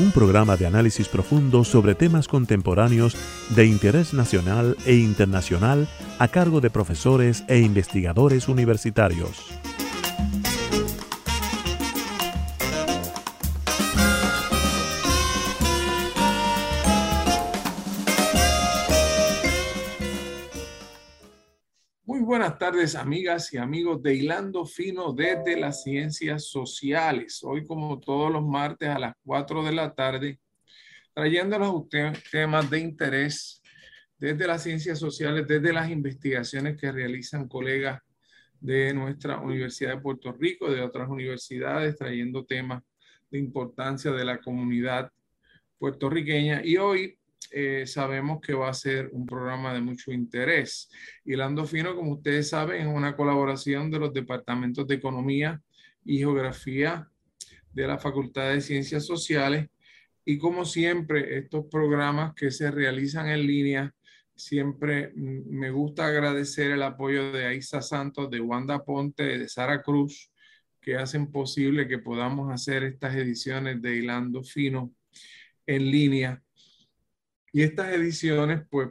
[0.00, 3.16] un programa de análisis profundo sobre temas contemporáneos
[3.50, 9.58] de interés nacional e internacional a cargo de profesores e investigadores universitarios.
[22.28, 27.40] Buenas tardes, amigas y amigos de Hilando Fino desde las Ciencias Sociales.
[27.42, 30.38] Hoy, como todos los martes a las 4 de la tarde,
[31.14, 33.62] trayéndonos a temas de interés
[34.18, 38.02] desde las ciencias sociales, desde las investigaciones que realizan colegas
[38.60, 42.82] de nuestra Universidad de Puerto Rico, de otras universidades, trayendo temas
[43.30, 45.10] de importancia de la comunidad
[45.78, 46.60] puertorriqueña.
[46.62, 47.17] Y hoy
[47.50, 50.90] eh, sabemos que va a ser un programa de mucho interés.
[51.24, 55.60] Hilando Fino, como ustedes saben, es una colaboración de los departamentos de Economía
[56.04, 57.08] y Geografía
[57.72, 59.68] de la Facultad de Ciencias Sociales.
[60.24, 63.94] Y como siempre, estos programas que se realizan en línea,
[64.34, 70.30] siempre me gusta agradecer el apoyo de Aisa Santos, de Wanda Ponte, de Sara Cruz,
[70.80, 74.92] que hacen posible que podamos hacer estas ediciones de Hilando Fino
[75.66, 76.42] en línea
[77.52, 78.90] y estas ediciones, pues,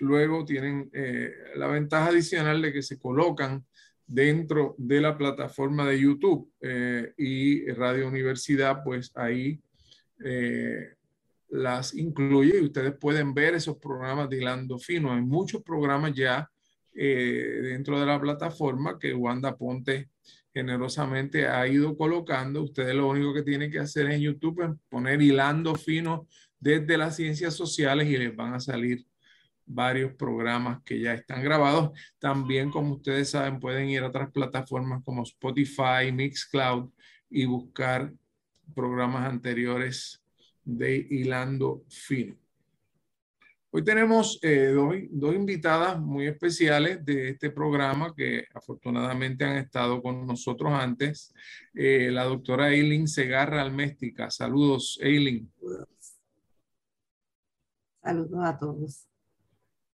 [0.00, 3.64] luego tienen eh, la ventaja adicional de que se colocan
[4.06, 9.60] dentro de la plataforma de YouTube eh, y Radio Universidad, pues ahí
[10.24, 10.94] eh,
[11.50, 15.12] las incluye y ustedes pueden ver esos programas de Hilando Fino.
[15.12, 16.50] Hay muchos programas ya
[16.92, 20.08] dentro de la plataforma que Wanda Ponte
[20.52, 22.62] generosamente ha ido colocando.
[22.62, 26.26] Ustedes lo único que tienen que hacer en YouTube es poner Hilando Fino
[26.60, 29.06] desde las ciencias sociales y les van a salir
[29.68, 31.90] varios programas que ya están grabados.
[32.18, 36.90] También, como ustedes saben, pueden ir a otras plataformas como Spotify, Mixcloud
[37.30, 38.12] y buscar
[38.74, 40.22] programas anteriores
[40.64, 42.36] de Hilando Fino.
[43.70, 50.26] Hoy tenemos eh, dos, invitadas muy especiales de este programa que afortunadamente han estado con
[50.26, 51.34] nosotros antes.
[51.74, 54.30] Eh, la doctora Eileen Segarra Alméstica.
[54.30, 55.52] Saludos, Eileen.
[58.08, 59.06] Saludos a todos.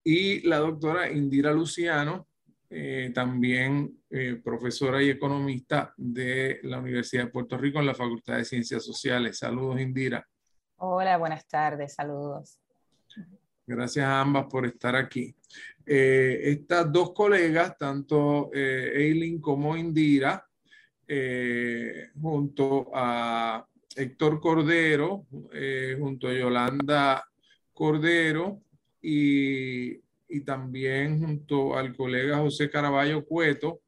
[0.04, 2.28] Y la doctora Indira Luciano,
[2.68, 8.36] eh, también eh, profesora y economista de la Universidad de Puerto Rico en la Facultad
[8.36, 9.38] de Ciencias Sociales.
[9.38, 10.28] Saludos, Indira.
[10.76, 12.60] Hola, buenas tardes, saludos.
[13.66, 15.34] Gracias a ambas por estar aquí.
[15.86, 20.46] Eh, estas dos colegas, tanto Eileen como Indira,
[22.20, 25.24] junto a Héctor Cordero,
[25.98, 27.31] junto a Yolanda
[27.72, 28.62] Cordero
[29.00, 30.00] y,
[30.46, 33.82] también junto al colega José Caraballo Cueto,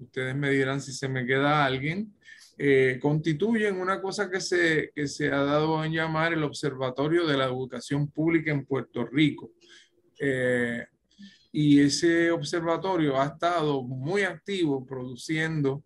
[0.00, 2.12] ustedes me dirán si se me queda alguien,
[2.58, 7.36] eh, constituyen una cosa que se, que se ha dado en llamar el Observatorio de
[7.36, 9.52] la Educación Pública en Puerto Rico.
[10.18, 10.84] Eh,
[11.52, 15.82] y ese observatorio ha estado muy activo produciendo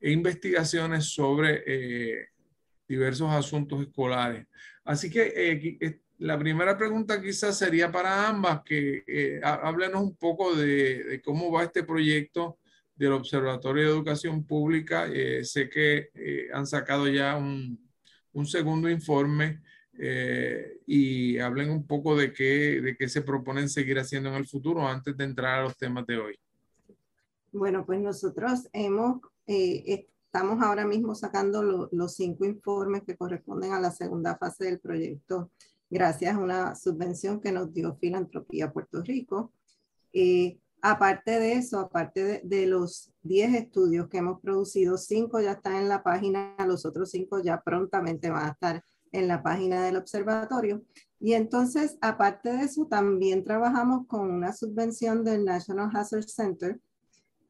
[0.00, 2.28] investigaciones sobre eh,
[2.88, 4.46] diversos asuntos escolares.
[4.84, 11.20] Así que la primera pregunta quizás sería para ambas, que eh, háblenos un poco de,
[11.24, 12.58] cómo va este proyecto
[12.94, 15.06] del Observatorio de Educación Pública.
[15.10, 17.88] Eh, sé que eh, han sacado ya un,
[18.44, 19.60] segundo informe
[20.86, 24.86] y hablen un poco de qué, de qué se proponen seguir haciendo en el futuro
[24.86, 26.38] antes de entrar a los temas de hoy.
[27.52, 33.90] Bueno, pues nosotros hemos, estamos ahora mismo sacando los cinco informes que corresponden a la
[33.90, 35.50] segunda fase del proyecto
[35.90, 39.52] gracias a una subvención que nos dio Filantropía Puerto Rico.
[40.12, 45.76] Eh, aparte de eso, aparte de, los 10 estudios que hemos producido, 5 ya están
[45.76, 49.96] en la página, los otros 5 ya prontamente van a estar en la página del
[49.96, 50.84] observatorio.
[51.18, 56.80] Y entonces, aparte de eso, también trabajamos con una subvención del National Hazard Center,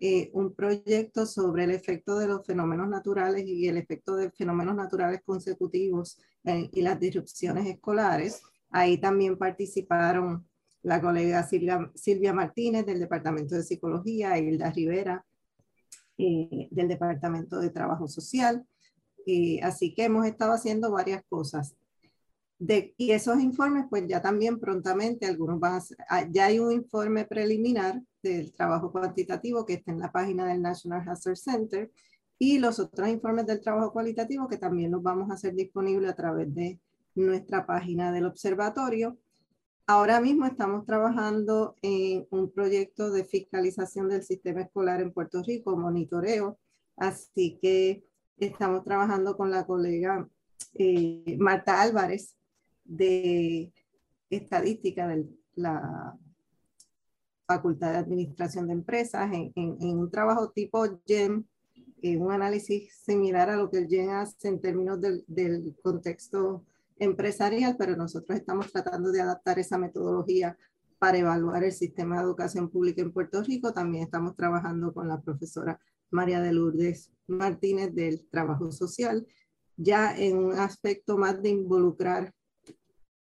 [0.02, 4.74] eh, un proyecto sobre el efecto de los fenómenos naturales y el efecto de fenómenos
[4.74, 8.40] naturales consecutivos eh, y las disrupciones escolares.
[8.70, 10.48] Ahí también participaron
[10.82, 15.22] la colega Silvia, Silvia Martínez del Departamento de Psicología, Hilda Rivera
[16.16, 18.66] eh, del Departamento de Trabajo Social.
[19.62, 21.76] así que hemos estado haciendo varias cosas.
[22.60, 26.58] De, y esos informes, pues ya también prontamente, algunos van a ser, ah, ya hay
[26.58, 31.90] un informe preliminar del trabajo cuantitativo que está en la página del National Hazard Center
[32.38, 36.14] y los otros informes del trabajo cualitativo que también los vamos a hacer disponibles a
[36.14, 36.78] través de
[37.14, 39.16] nuestra página del observatorio.
[39.86, 45.78] Ahora mismo estamos trabajando en un proyecto de fiscalización del sistema escolar en Puerto Rico,
[45.78, 46.58] monitoreo,
[46.96, 48.04] así que
[48.36, 50.28] estamos trabajando con la colega
[50.74, 52.36] eh, Marta Álvarez
[52.90, 53.72] de
[54.28, 56.18] estadística de la
[57.46, 61.44] Facultad de Administración de Empresas en, un trabajo tipo GEM,
[62.02, 66.64] un análisis similar a lo que el GEM hace en términos del, del contexto
[66.98, 70.56] empresarial, pero nosotros estamos tratando de adaptar esa metodología
[70.98, 73.72] para evaluar el sistema de educación pública en Puerto Rico.
[73.72, 79.26] También estamos trabajando con la profesora María de Lourdes Martínez del Trabajo Social,
[79.76, 82.34] ya en un aspecto más de involucrar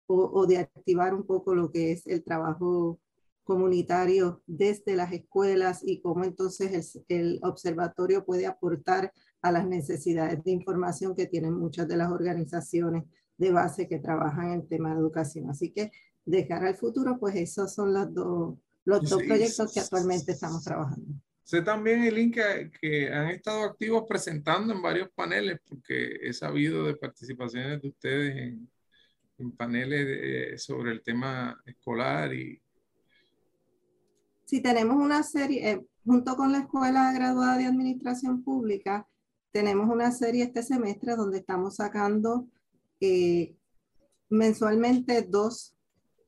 [0.08, 3.00] o, de activar un poco lo que es el trabajo
[3.44, 9.12] comunitario desde las escuelas y cómo entonces el, el, observatorio puede aportar
[9.42, 13.04] a las necesidades de información que tienen muchas de las organizaciones
[13.38, 15.50] de base que trabajan en el tema de educación.
[15.50, 15.92] Así que
[16.26, 20.64] de cara al futuro, pues esos son los dos, los dos proyectos que actualmente estamos
[20.64, 21.14] trabajando.
[21.44, 26.86] Sé también, el que, que han estado activos presentando en varios paneles, porque he sabido
[26.86, 28.70] de participaciones de ustedes en,
[29.44, 32.60] en paneles sobre el tema escolar y...
[34.46, 39.08] Sí, tenemos una serie, eh, junto con la Escuela Graduada de Administración Pública,
[39.52, 42.48] tenemos una serie este semestre donde estamos sacando
[43.00, 43.56] eh,
[44.30, 45.76] mensualmente dos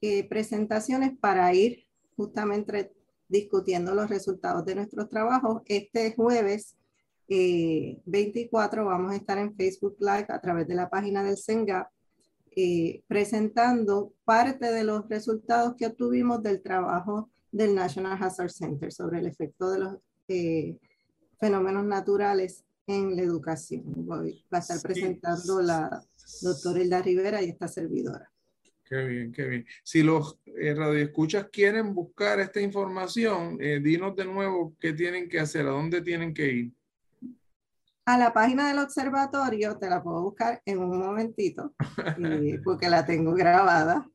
[0.02, 2.94] eh, presentaciones para ir justamente
[3.28, 5.64] discutiendo los resultados de nuestros trabajos.
[5.66, 6.76] Este jueves
[7.28, 11.88] 24 eh, vamos a estar en Facebook Live a través de la página del CENGAP
[13.08, 19.28] presentando parte de los resultados que obtuvimos del trabajo del National Hazard Center sobre el
[19.28, 19.98] efecto de los
[21.40, 23.84] fenómenos naturales en la educación.
[23.86, 26.02] Voy, va a estar presentando la
[26.42, 28.32] doctora Hilda Rivera y esta servidora.
[28.88, 29.66] Qué bien, qué bien.
[29.84, 35.40] Si los eh, radioescuchas quieren buscar esta información, eh, dinos de nuevo qué tienen que
[35.40, 36.72] hacer, a dónde tienen que ir.
[38.08, 41.74] A la página del observatorio, te la puedo buscar en un momentito,
[42.64, 44.08] porque la tengo grabada.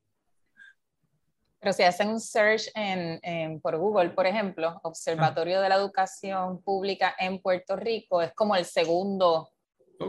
[1.58, 7.14] Pero si hacen un search en, por Google, por ejemplo, Observatorio de la Educación Pública
[7.18, 9.50] en Puerto Rico, es como el segundo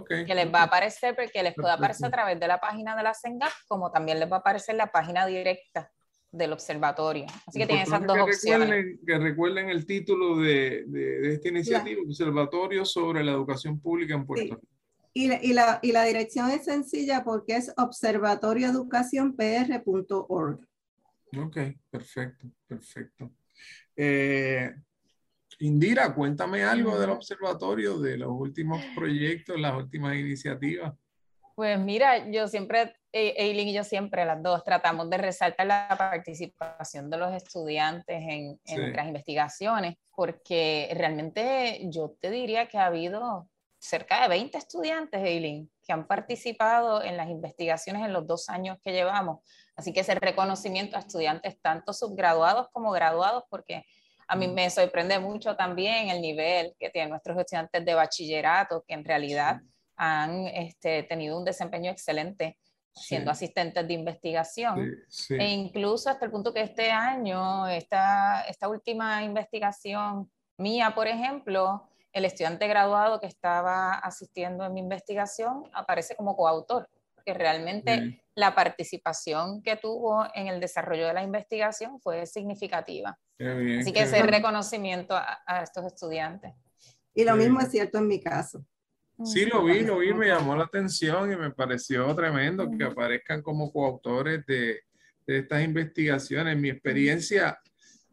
[0.08, 3.04] que les va a aparecer, porque les puede aparecer a través de la página de
[3.04, 5.92] la CENGAP, como también les va a aparecer la página directa
[6.32, 7.26] del observatorio.
[7.46, 8.98] Así que tienen esas dos opciones.
[9.06, 14.56] que recuerden el título de, de, esta iniciativa, Observatorio sobre la Educación Pública en Puerto
[14.56, 14.68] Rico.
[15.14, 20.66] Y la, y, la, y la, dirección es sencilla porque es observatorioeducacionpr.org.
[21.38, 21.58] Ok,
[21.90, 23.30] perfecto, perfecto.
[23.96, 24.74] Eh,
[25.60, 30.94] Indira, cuéntame algo del observatorio, de los últimos proyectos, las últimas iniciativas.
[31.56, 37.10] Pues mira, yo siempre, Eileen y yo siempre, las dos, tratamos de resaltar la participación
[37.10, 43.50] de los estudiantes en, en nuestras investigaciones, porque realmente yo te diría que ha habido
[43.82, 48.78] cerca de 20 estudiantes, Eileen, que han participado en las investigaciones en los dos años
[48.84, 49.40] que llevamos.
[49.76, 53.84] Así que ese reconocimiento a estudiantes, tanto subgraduados como graduados, porque
[54.28, 58.94] a mí me sorprende mucho también el nivel que tienen nuestros estudiantes de bachillerato, que
[58.94, 59.60] en realidad
[59.96, 62.58] han este, tenido un desempeño excelente
[62.94, 64.98] siendo asistentes de investigación.
[65.30, 71.88] E incluso hasta el punto que este año, esta, esta última investigación mía, por ejemplo,
[72.14, 78.54] el estudiante graduado que estaba asistiendo en mi investigación aparece como coautor, porque realmente la
[78.54, 83.18] participación que tuvo en el desarrollo de la investigación fue significativa.
[83.40, 86.54] Así que ese reconocimiento a, estos estudiantes.
[87.14, 88.64] Y lo mismo es cierto en mi caso.
[89.24, 93.42] Sí, lo vi, lo vi, me llamó la atención y me pareció tremendo que aparezcan
[93.42, 94.82] como coautores de,
[95.28, 96.58] de estas investigaciones.
[96.58, 97.60] Mi experiencia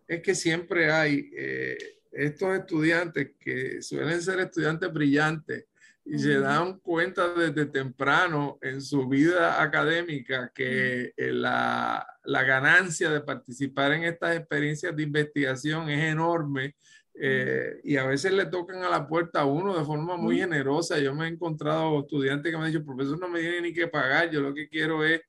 [0.06, 1.76] es que siempre hay eh,
[2.12, 5.66] estos estudiantes que suelen ser estudiantes brillantes
[6.04, 13.10] y se dan cuenta desde temprano en su vida académica que eh, la, la, ganancia
[13.10, 16.76] de participar en estas experiencias de investigación es enorme
[17.20, 20.98] eh, y a veces le tocan a la puerta a uno de forma muy generosa.
[20.98, 23.88] Yo me he encontrado estudiantes que me han dicho, profesor, no me tiene ni que
[23.88, 25.20] pagar, yo lo que quiero es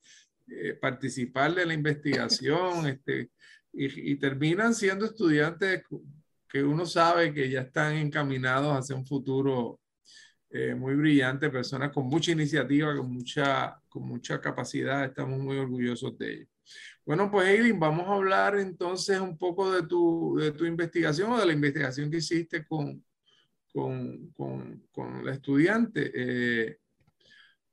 [0.47, 3.31] eh, participar de la investigación este,
[3.73, 5.83] y, y terminan siendo estudiantes
[6.49, 9.79] que uno sabe que ya están encaminados hacia un futuro
[10.51, 15.05] eh, muy brillante, personas con mucha iniciativa, con mucha, con mucha capacidad.
[15.05, 16.48] Estamos muy orgullosos de ellos.
[17.09, 21.39] Bueno, pues Eileen, vamos a hablar entonces un poco de tu, de tu investigación o
[21.39, 23.03] de la investigación que hiciste con,
[23.73, 26.11] con, con, con la estudiante.
[26.13, 26.77] Eh,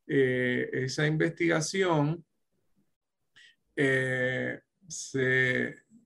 [0.07, 2.25] eh, esa investigación
[3.75, 4.62] se,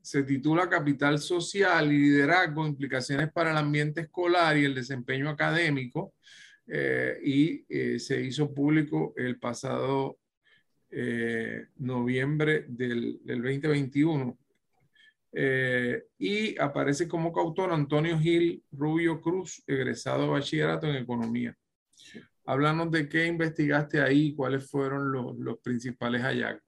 [0.03, 6.15] se, titula Capital Social y Liderazgo, implicaciones para el ambiente escolar y el desempeño académico.
[6.73, 10.20] Eh, y eh, se hizo público el pasado
[10.91, 14.39] eh, noviembre del, del 2021.
[16.19, 21.57] y aparece como coautor Antonio Gil Rubio Cruz, egresado de bachillerato en economía.
[22.45, 26.65] Háblanos de qué investigaste ahí, cuáles fueron los, los principales hallazgos.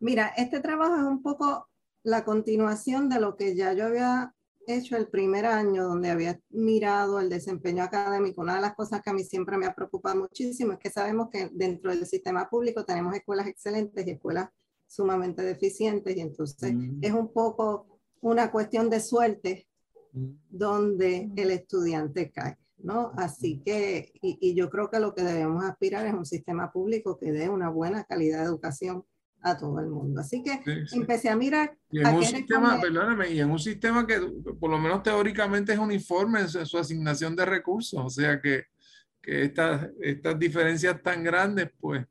[0.00, 1.68] Mira, este trabajo es un poco
[2.02, 4.34] la continuación de lo que ya yo había
[4.68, 9.10] hecho el primer año donde había mirado el desempeño académico, una de las cosas que
[9.10, 12.84] a mí siempre me ha preocupado muchísimo es que sabemos que dentro del sistema público
[12.84, 14.50] tenemos escuelas excelentes y escuelas
[14.86, 16.98] sumamente deficientes y entonces mm.
[17.02, 19.66] es un poco una cuestión de suerte
[20.12, 20.28] mm.
[20.50, 23.12] donde el estudiante cae, ¿no?
[23.16, 27.18] Así que, y, y yo creo que lo que debemos aspirar es un sistema público
[27.18, 29.04] que dé una buena calidad de educación
[29.42, 30.20] a todo el mundo.
[30.20, 30.60] Así que
[30.92, 31.76] empecé a mirar.
[31.90, 34.20] Y en, un sistema, perdóname, y en un sistema que
[34.58, 38.64] por lo menos teóricamente es uniforme en su, asignación de recursos, o sea que,
[39.22, 42.04] que estas, estas diferencias tan grandes, pues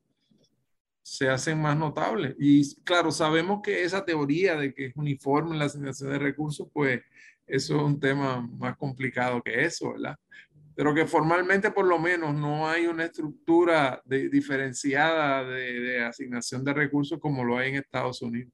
[1.02, 2.34] se hacen más notables.
[2.38, 6.68] Y claro, sabemos que esa teoría de que es uniforme en la asignación de recursos,
[6.72, 7.00] pues
[7.46, 10.18] eso es un tema más complicado que eso, ¿verdad?
[10.78, 16.62] Pero que formalmente por lo menos no hay una estructura de, diferenciada de, de, asignación
[16.62, 18.52] de recursos como lo hay en Estados Unidos.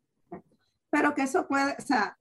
[0.88, 2.16] Pero que eso puede, o sea,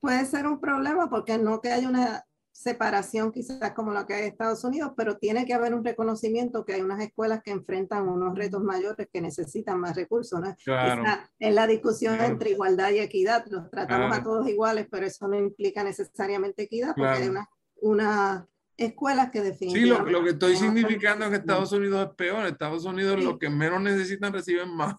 [0.00, 4.22] puede ser un problema porque no que haya una separación quizás como la que hay
[4.24, 8.06] en Estados Unidos, pero tiene que haber un reconocimiento que hay unas escuelas que enfrentan
[8.06, 10.38] unos retos mayores que necesitan más recursos.
[10.42, 10.54] ¿no?
[10.62, 11.04] Claro.
[11.38, 15.38] en la discusión entre igualdad y equidad, los tratamos a todos iguales, pero eso no
[15.38, 17.48] implica necesariamente equidad porque hay una,
[17.80, 18.46] una
[18.78, 20.06] escuelas que definitivamente...
[20.06, 22.46] Sí, lo, que estoy significando es que Estados Unidos es peor.
[22.46, 24.94] Estados Unidos lo que menos necesitan reciben más.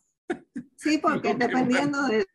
[0.76, 2.26] Sí, porque dependiendo del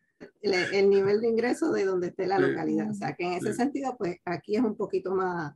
[0.41, 2.91] el nivel de ingreso de donde esté la localidad.
[2.91, 5.55] O sea, que en ese sentido, pues aquí es un poquito más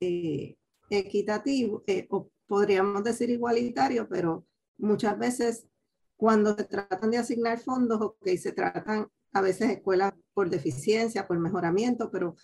[0.00, 0.56] eh,
[0.90, 4.46] equitativo, eh, o podríamos decir igualitario, pero
[4.78, 5.66] muchas veces
[6.16, 11.38] cuando se tratan de asignar fondos, ok, se tratan a veces escuelas por deficiencia, por
[11.38, 12.36] mejoramiento, pero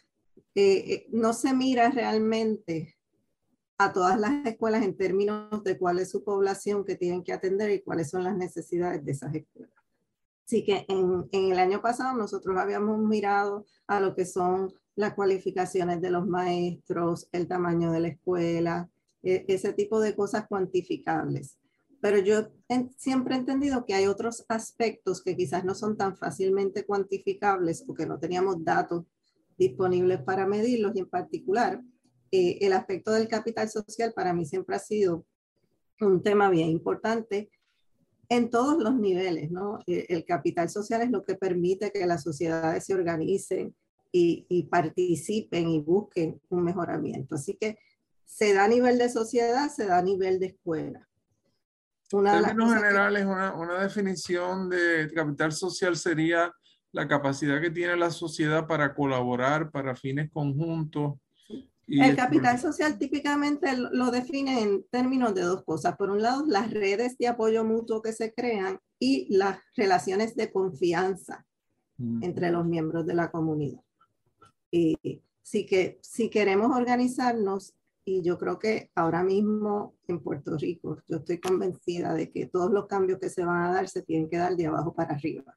[0.54, 2.96] eh, no se mira realmente
[3.78, 7.70] a todas las escuelas en términos de cuál es su población que tienen que atender
[7.70, 9.74] y cuáles son las necesidades de esas escuelas.
[10.44, 16.00] Así que en, el año pasado nosotros habíamos mirado a lo que son las cualificaciones
[16.00, 18.90] de los maestros, el tamaño de la escuela,
[19.22, 21.58] e, ese tipo de cosas cuantificables.
[22.00, 22.48] Pero yo
[22.98, 28.06] siempre he entendido que hay otros aspectos que quizás no son tan fácilmente cuantificables porque
[28.06, 29.04] no teníamos datos
[29.58, 31.80] disponibles para medirlos y en particular
[32.30, 35.26] eh, el aspecto del capital social para mí siempre ha sido
[36.00, 37.50] un tema bien importante
[38.28, 39.80] en todos los niveles, ¿no?
[39.86, 43.74] Eh, el capital social es lo que permite que las sociedades se organicen
[44.10, 47.34] y, y participen y busquen un mejoramiento.
[47.34, 47.76] Así que
[48.24, 51.06] se da a nivel de sociedad, se da a nivel de escuela.
[52.12, 56.52] Una en términos generales, una, una definición de capital social sería
[56.92, 61.14] la capacidad que tiene la sociedad para colaborar para fines conjuntos.
[61.86, 65.96] el capital social típicamente lo define en términos de dos cosas.
[65.96, 70.52] Por un lado, las redes de apoyo mutuo que se crean y las relaciones de
[70.52, 71.44] confianza
[71.96, 72.22] mm.
[72.22, 73.80] entre los miembros de la comunidad.
[74.70, 80.98] Y sí que si queremos organizarnos, y yo creo que ahora mismo en Puerto Rico,
[81.08, 84.28] yo estoy convencida de que todos los cambios que se van a dar se tienen
[84.28, 85.56] que dar de abajo para arriba.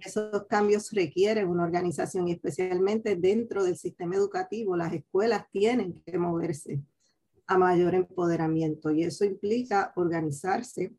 [0.00, 6.18] Esos cambios requieren una organización y especialmente dentro del sistema educativo, las escuelas tienen que
[6.18, 6.80] moverse
[7.46, 10.94] a mayor empoderamiento y eso implica organizarse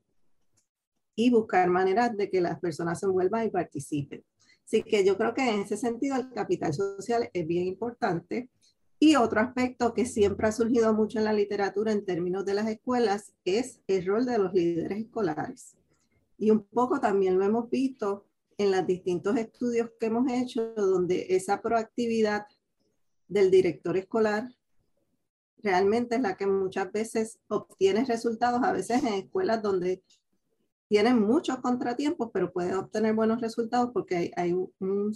[1.16, 4.24] y buscar maneras de que las personas se envuelvan y participen.
[4.66, 8.50] Así que yo creo que en ese sentido el capital social es bien importante.
[9.00, 12.68] Y otro aspecto que siempre ha surgido mucho en la literatura en términos de las
[12.68, 15.76] escuelas es el rol de los líderes escolares.
[16.38, 18.29] Y un poco también lo hemos visto
[18.60, 22.46] en los distintos estudios que hemos hecho, donde esa proactividad
[23.30, 24.54] del director escolar
[25.64, 30.04] realmente es la que muchas veces obtiene resultados, a veces en escuelas donde
[30.90, 35.14] tienen muchos contratiempos, pero pueden obtener buenos resultados porque hay, un,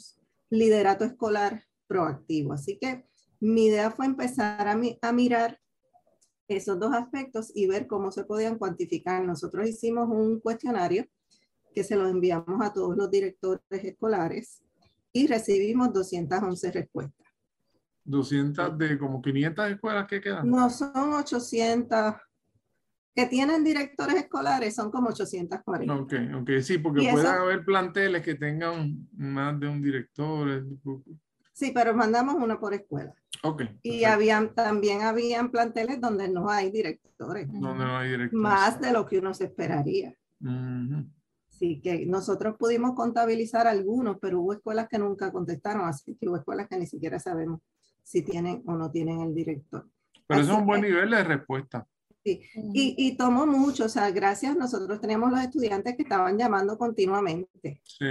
[0.50, 2.54] liderato escolar proactivo.
[2.54, 3.06] Así que
[3.42, 5.60] mi idea fue empezar a, a mirar
[6.48, 9.26] esos dos aspectos y ver cómo se podían cuantificar.
[9.26, 11.08] Nosotros hicimos un cuestionario
[11.74, 14.64] que se lo enviamos a todos los directores escolares
[15.12, 17.28] y recibimos 211 respuestas.
[18.06, 20.50] 200 de como 500 escuelas que quedan.
[20.50, 22.16] No, son 800
[23.16, 25.94] que tienen directores escolares, son como 840.
[25.94, 30.66] Ok, ok, sí, porque puede haber planteles que tengan más de un director.
[31.54, 33.14] Sí, pero mandamos uno por escuela.
[33.44, 33.64] Ok.
[33.84, 37.48] Y habían, también habían planteles donde no hay directores.
[37.52, 38.42] Donde no hay directores.
[38.42, 40.16] Más de lo que uno se esperaría.
[41.60, 46.38] Sí, que nosotros pudimos contabilizar algunos, pero hubo escuelas que nunca contestaron, así que hubo
[46.38, 47.62] escuelas que ni siquiera sabemos
[48.04, 49.88] si tienen o no tienen el director.
[50.28, 51.88] Pero eso es un buen nivel de respuesta.
[52.26, 56.78] Sí, y, y, tomó mucho, o sea, gracias, nosotros teníamos los estudiantes que estaban llamando
[56.78, 57.82] continuamente.
[57.84, 58.06] Sí.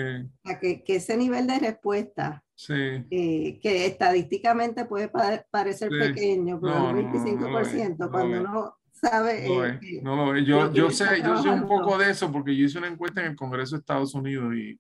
[0.45, 2.75] A que, que ese nivel de respuesta, sí.
[3.11, 5.11] Eh, que estadísticamente puede
[5.51, 10.01] parecer pequeño, pero un 25%, cuando uno sabe...
[10.03, 12.79] No, lo eh, Yo, yo sé, yo sé un poco de eso porque yo hice
[12.79, 14.79] una encuesta en el Congreso de Estados Unidos y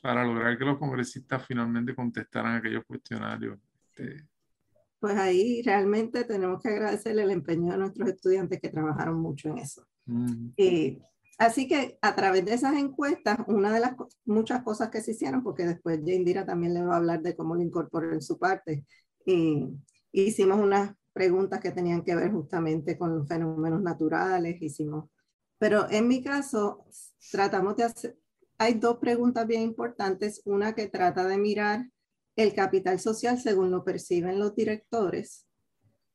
[0.00, 3.58] para lograr que los congresistas finalmente contestaran aquellos cuestionarios.
[3.96, 4.26] Este,
[5.00, 9.58] pues ahí realmente tenemos que agradecerle el empeño de nuestros estudiantes que trabajaron mucho en
[9.58, 9.86] eso.
[10.06, 10.50] Mm.
[10.56, 10.98] Eh,
[11.38, 15.42] así que a través de esas encuestas, una de las muchas cosas que se hicieron,
[15.42, 18.84] porque después Indira también le va a hablar de cómo lo incorporó en su parte,
[19.26, 19.68] eh,
[20.12, 25.10] hicimos unas preguntas que tenían que ver justamente con los fenómenos naturales, hicimos,
[25.58, 26.86] pero en mi caso
[27.32, 28.16] tratamos de hacer,
[28.56, 31.90] hay dos preguntas bien importantes, una que trata de mirar
[32.36, 35.44] el capital social según lo perciben los directores.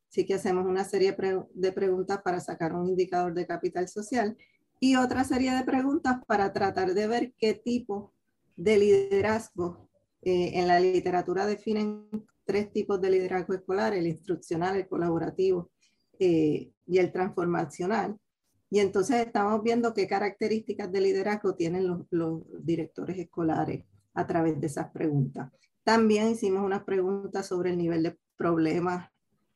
[0.09, 1.13] Así que hacemos una serie
[1.53, 4.37] de preguntas para sacar un indicador de capital social
[4.79, 8.13] y otra serie de preguntas para tratar de ver qué tipo
[8.55, 9.89] de liderazgo.
[10.21, 12.07] Eh, en la literatura definen
[12.45, 15.71] tres tipos de liderazgo escolar, el instruccional, el colaborativo
[16.19, 18.17] eh, y el transformacional.
[18.69, 24.59] Y entonces estamos viendo qué características de liderazgo tienen los, los directores escolares a través
[24.59, 25.51] de esas preguntas.
[25.83, 29.09] También hicimos unas preguntas sobre el nivel de problemas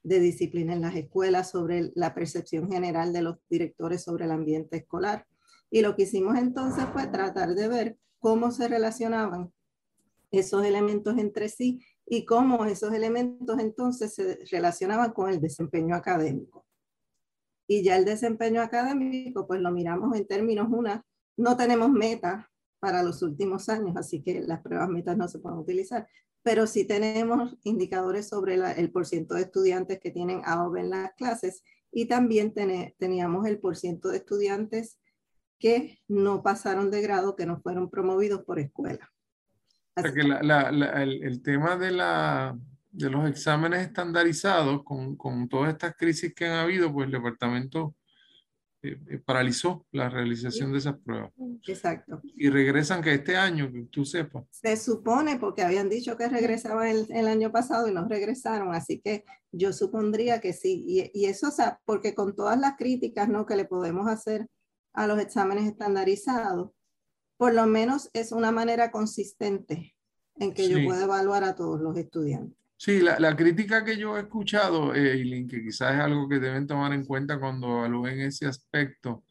[0.03, 4.77] de disciplina en las escuelas, sobre la percepción general de los directores sobre el ambiente
[4.77, 5.25] escolar.
[5.69, 9.51] Y lo que hicimos entonces fue tratar de ver cómo se relacionaban
[10.31, 16.65] esos elementos entre sí y cómo esos elementos entonces se relacionaban con el desempeño académico.
[17.67, 23.03] Y ya el desempeño académico, pues lo miramos en términos, una, no tenemos meta para
[23.03, 26.07] los últimos años, así que las pruebas metas no se pueden utilizar,
[26.43, 31.63] pero sí tenemos indicadores sobre el porciento de estudiantes que tienen AOB en las clases
[31.91, 32.53] y también
[32.97, 34.97] teníamos el porciento de estudiantes
[35.59, 39.11] que no pasaron de grado, que no fueron promovidos por escuela.
[40.03, 42.57] Que el, el, tema de, la,
[42.91, 47.95] de los exámenes estandarizados, con, con todas estas crisis que han habido, pues el departamento
[48.83, 51.31] eh, eh, paralizó la realización de esas pruebas.
[51.67, 52.21] Exacto.
[52.35, 54.45] Y regresan que este año, que tú sepas.
[54.51, 58.99] Se supone, porque habían dicho que regresaban el, el, año pasado y no regresaron, así
[58.99, 60.85] que yo supondría que sí.
[60.87, 63.47] Y, y, eso, o sea, porque con todas las críticas ¿no?
[63.47, 64.47] que le podemos hacer
[64.93, 66.71] a los exámenes estandarizados,
[67.37, 69.95] por lo menos es una manera consistente
[70.35, 72.57] en que yo puedo evaluar a todos los estudiantes.
[72.75, 76.67] Sí, la, la, crítica que yo he escuchado, Eileen, que quizás es algo que deben
[76.67, 79.23] tomar en cuenta cuando evalúen ese aspecto,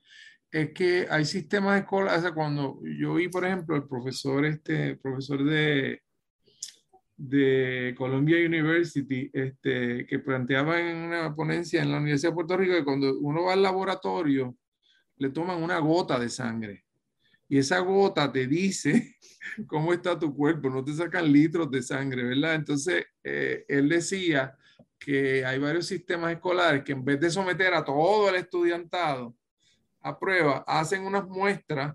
[0.50, 4.96] es que hay sistemas escolares, o sea, cuando yo vi, por ejemplo, el profesor, este,
[4.96, 6.02] profesor de,
[7.16, 12.74] de Columbia University, este, que planteaba en una ponencia en la Universidad de Puerto Rico
[12.74, 14.56] que cuando uno va al laboratorio,
[15.18, 16.85] le toman una gota de sangre
[17.48, 19.16] y esa gota te dice
[19.66, 22.54] cómo está tu cuerpo, no te sacan litros de sangre, ¿verdad?
[22.54, 24.56] Entonces, eh, él decía
[24.98, 29.36] que hay varios sistemas escolares que en vez de someter a todo el estudiantado
[30.00, 31.94] a prueba, hacen unas muestras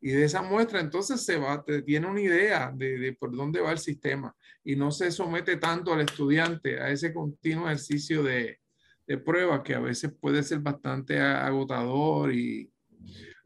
[0.00, 3.60] y de esa muestra entonces se va, te tiene una idea de, de, por dónde
[3.60, 8.60] va el sistema y no se somete tanto al estudiante a ese continuo ejercicio de,
[9.06, 12.73] de prueba que a veces puede ser bastante agotador y,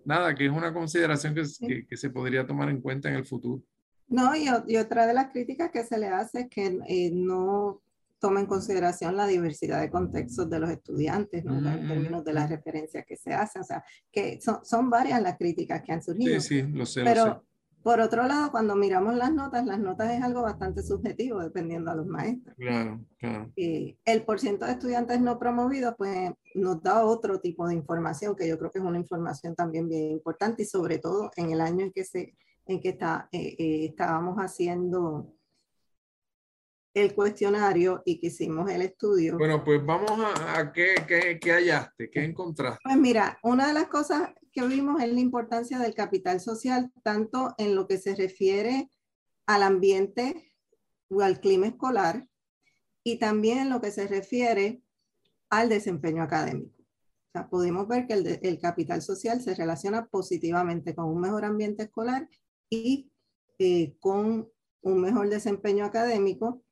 [0.09, 3.63] nada, que es una consideración que, que, se podría tomar en cuenta en el futuro.
[4.09, 7.83] No, y, y otra de las críticas que se le hace es que eh, no
[8.19, 11.59] toma en consideración la diversidad de contextos de los estudiantes, ¿no?
[11.59, 15.37] en términos de las referencias que se hacen, o sea, que son, son varias las
[15.37, 16.41] críticas que han surgido.
[16.41, 17.05] Sí, sí, lo sé.
[17.05, 17.48] Pero, lo sé.
[17.83, 21.95] Por otro lado, cuando miramos las notas, las notas es algo bastante subjetivo dependiendo a
[21.95, 22.55] los maestros.
[22.57, 23.53] Claro, claro.
[23.57, 28.49] Y el porcentaje de estudiantes no promovidos, pues nos da otro tipo de información que
[28.49, 31.85] yo creo que es una información también bien importante y sobre todo en el año
[31.85, 32.35] en que, se,
[32.67, 35.33] en que está, eh, eh, estábamos haciendo
[36.95, 39.39] el cuestionario y que hicimos el estudio.
[39.39, 42.81] Bueno, pues vamos a, qué, qué, qué, hallaste, qué encontraste.
[42.83, 47.55] Pues mira, una de las cosas que vimos es la importancia del capital social, tanto
[47.59, 48.91] en lo que se refiere
[49.47, 50.53] al ambiente
[51.09, 52.27] o al clima escolar
[53.05, 54.83] y también en lo que se refiere
[55.49, 56.75] al desempeño académico.
[56.81, 61.85] O sea, ver que el, el capital social se relaciona positivamente con un mejor ambiente
[61.85, 62.29] escolar
[62.69, 63.13] y
[63.59, 66.65] eh, con un mejor desempeño académico.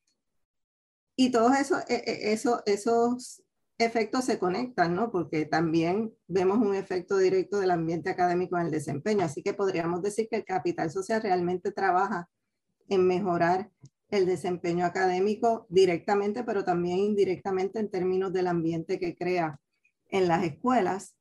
[1.15, 3.45] Y todos eso, e, e, eso, esos
[3.79, 5.11] efectos se conectan, ¿no?
[5.11, 9.25] Porque también vemos un efecto directo del ambiente académico en el desempeño.
[9.25, 12.29] Así que podríamos decir que el capital social realmente trabaja
[12.89, 13.71] en mejorar
[14.11, 19.61] el desempeño académico directamente, pero también indirectamente en términos del ambiente que crea
[20.09, 21.17] en las escuelas.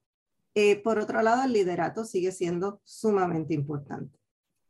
[0.53, 4.17] Eh, por otro lado, el liderato sigue siendo sumamente importante.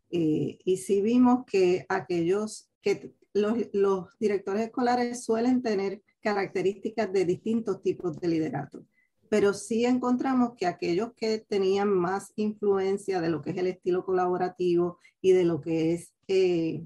[0.09, 7.23] Eh, y si vimos que aquellos que los, los, directores escolares suelen tener características de
[7.23, 8.83] distintos tipos de liderato,
[9.29, 14.03] pero sí encontramos que aquellos que tenían más influencia de lo que es el estilo
[14.03, 16.83] colaborativo y de lo que es eh,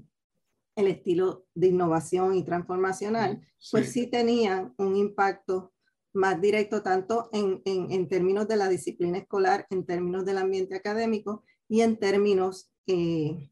[0.76, 4.06] el estilo de innovación y transformacional, pues sí.
[4.06, 5.72] tenían un impacto
[6.12, 10.74] más directo tanto en, en, en, términos de la disciplina escolar, en términos del ambiente
[10.76, 13.50] académico y en términos eh,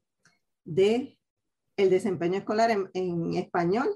[0.65, 1.19] de
[1.79, 3.89] el desempeño escolar en, en, español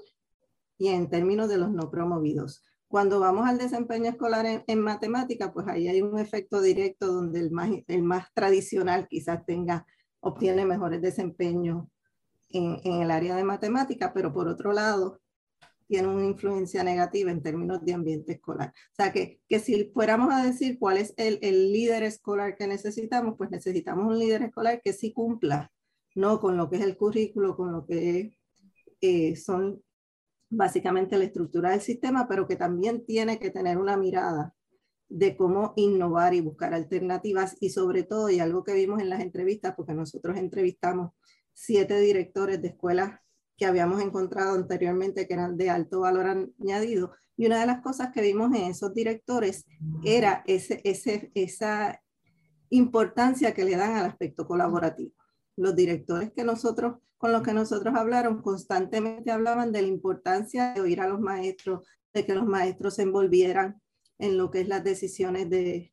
[0.83, 2.61] y en términos de los no promovidos.
[2.89, 7.39] Cuando vamos al desempeño escolar en, en matemática, pues ahí hay un efecto directo donde
[7.39, 9.85] el más, el más tradicional quizás tenga,
[10.19, 11.85] obtiene mejores desempeños
[12.49, 15.21] en, en el área de matemática, pero por otro lado,
[15.87, 18.73] tiene una influencia negativa en términos de ambiente escolar.
[18.91, 22.67] O sea, que, que si fuéramos a decir cuál es el, el, líder escolar que
[22.67, 25.71] necesitamos, pues necesitamos un líder escolar que sí cumpla,
[26.13, 26.41] ¿no?
[26.41, 28.37] Con lo que es el currículo, con lo que
[28.99, 29.81] eh, son
[30.55, 34.53] básicamente la estructura del sistema, pero que también tiene que tener una mirada
[35.09, 39.21] de cómo innovar y buscar alternativas y sobre todo, y algo que vimos en las
[39.21, 41.11] entrevistas, porque nosotros entrevistamos
[41.53, 43.19] siete directores de escuelas
[43.57, 46.25] que habíamos encontrado anteriormente que eran de alto valor
[46.59, 47.13] añadido.
[47.37, 49.65] Y una de las cosas que vimos en esos directores
[50.03, 52.01] era ese, ese, esa
[52.69, 55.13] importancia que le dan al aspecto colaborativo.
[55.55, 60.81] Los directores que nosotros, con los que nosotros hablaron constantemente hablaban de la importancia de
[60.81, 63.81] oír a los maestros, de que los maestros se envolvieran
[64.19, 65.91] en lo que es las decisiones de,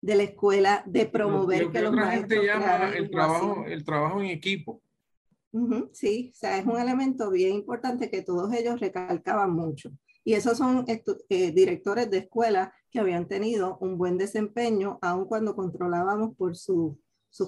[0.00, 2.44] de la escuela, de promover que, que los maestros...
[2.44, 4.82] llama el trabajo, el trabajo en equipo
[5.92, 9.90] sí, o sea, es un elemento bien importante que todos ellos recalcaban mucho.
[10.22, 15.56] Y esos son eh, directores de escuela que habían tenido un buen desempeño, aun cuando
[15.56, 16.96] controlábamos por sus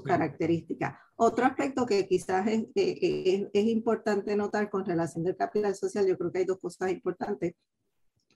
[0.05, 0.95] características.
[1.17, 6.07] Otro aspecto que quizás es, eh, eh, es, importante notar con relación del capital social,
[6.07, 7.55] yo creo que hay dos cosas importantes.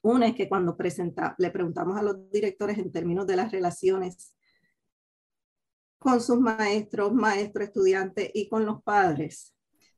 [0.03, 4.35] Una es que cuando presenta, le preguntamos a los directores en términos de las relaciones
[5.99, 9.55] con sus maestros, maestro, estudiante y con los padres,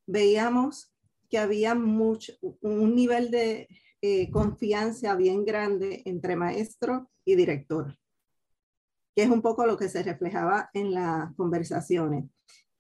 [0.06, 0.94] veíamos
[1.28, 3.68] que había mucho, un nivel de
[4.00, 7.98] eh, confianza bien grande entre maestro y director,
[9.14, 12.24] que es un poco lo que se reflejaba en las conversaciones.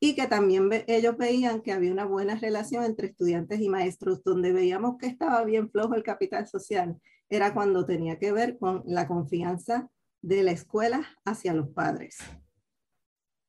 [0.00, 4.52] Y que también ellos veían que había una buena relación entre estudiantes y maestros, donde
[4.52, 6.96] veíamos que estaba bien flojo el capital social,
[7.28, 9.90] era cuando tenía que ver con la confianza
[10.22, 12.18] de la escuela hacia los padres.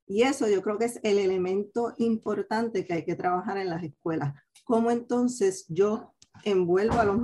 [0.08, 3.84] Y eso yo creo que es el elemento importante que hay que trabajar en las
[3.84, 4.34] escuelas.
[4.64, 7.20] ¿Cómo entonces yo envuelvo a los,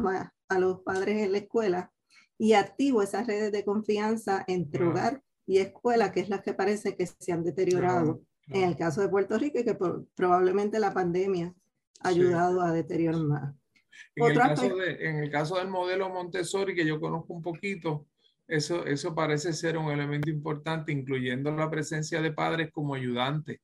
[0.50, 1.92] a los padres en la escuela
[2.38, 6.96] y activo esas redes de confianza entre hogar y escuela, que es las que parece
[6.96, 9.78] que se han deteriorado en el caso de Puerto Rico y que
[10.16, 11.54] probablemente la pandemia
[12.02, 13.56] ha ayudado a deteriorar más.
[14.16, 18.06] En el, caso de, en el caso del modelo Montessori, que yo conozco un poquito,
[18.48, 23.60] eso, eso parece ser un elemento importante, incluyendo la presencia de padres como ayudantes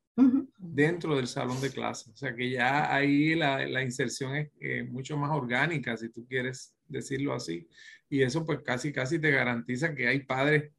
[0.58, 2.12] dentro del salón de clase.
[2.12, 6.26] O sea que ya ahí la, la inserción es eh, mucho más orgánica, si tú
[6.28, 7.68] quieres decirlo así.
[8.10, 10.72] Y eso pues casi, casi te garantiza que hay padres,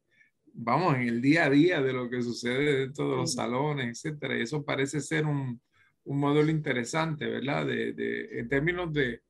[0.53, 4.37] vamos, en el día a día de lo que sucede dentro de los salones, etcétera.
[4.37, 5.59] Y eso parece ser un,
[6.05, 7.65] un modelo interesante, ¿verdad?
[7.65, 9.21] De, de, en términos de,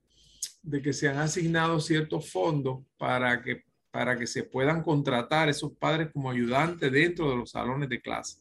[0.62, 5.70] de que se han asignado ciertos fondos para que para que se puedan contratar esos
[5.78, 8.40] padres como ayudantes dentro de los salones de clase.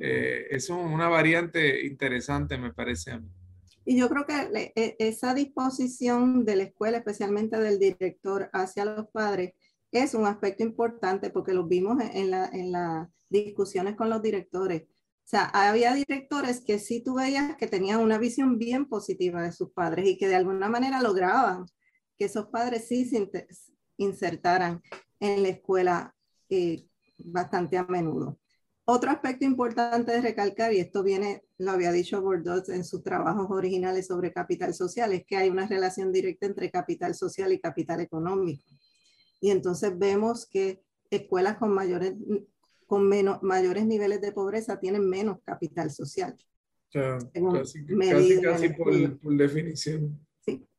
[0.00, 3.28] Eh, eso es una variante interesante, me parece a mí.
[3.84, 9.08] Y yo creo que e, esa disposición de la escuela, especialmente del director hacia los
[9.08, 9.54] padres,
[10.02, 14.82] es un aspecto importante porque lo vimos en, la, en las discusiones con los directores.
[14.82, 19.52] O sea, había directores que sí tú veías que tenían una visión bien positiva de
[19.52, 21.64] sus padres y que de alguna manera lograban
[22.18, 23.30] que esos padres sí se
[23.96, 24.82] insertaran
[25.20, 26.14] en la escuela
[26.50, 26.86] eh,
[27.18, 28.38] bastante a menudo.
[28.86, 33.46] Otro aspecto importante de recalcar, y esto viene, lo había dicho Bordeaux en sus trabajos
[33.50, 38.00] originales sobre capital social, es que hay una relación directa entre capital social y capital
[38.00, 38.62] económico.
[39.44, 42.14] Y entonces vemos que escuelas con mayores,
[42.86, 46.34] con menos, mayores niveles de pobreza tienen menos capital social.
[46.90, 50.18] casi, casi, casi por, por definición.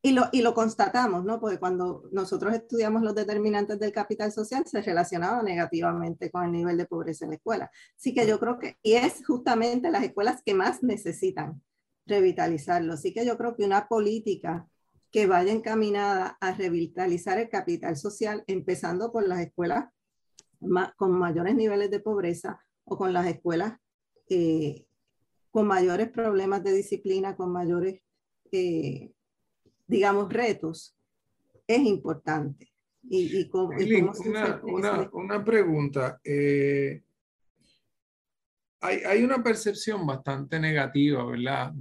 [0.01, 1.39] Y lo, y lo constatamos, ¿no?
[1.39, 6.77] Porque cuando nosotros estudiamos los determinantes del capital social, se relacionaba negativamente con el nivel
[6.77, 7.69] de pobreza en la escuela.
[7.95, 11.61] Así que yo creo que, y es justamente las escuelas que más necesitan
[12.07, 12.93] revitalizarlo.
[12.93, 14.67] Así que yo creo que una política
[15.15, 19.85] que vaya encaminada a revitalizar el capital social, empezando por las escuelas
[20.97, 23.79] con mayores niveles de pobreza o con las escuelas
[24.29, 24.85] eh,
[25.51, 28.01] con mayores problemas de disciplina, con mayores
[28.51, 29.13] eh,
[29.87, 30.97] digamos, retos,
[31.65, 32.73] es importante.
[33.03, 33.49] Y, y,
[34.65, 36.19] una, una, pregunta.
[36.25, 37.03] Eh,
[38.81, 41.73] hay, hay, una percepción bastante negativa, ¿verdad?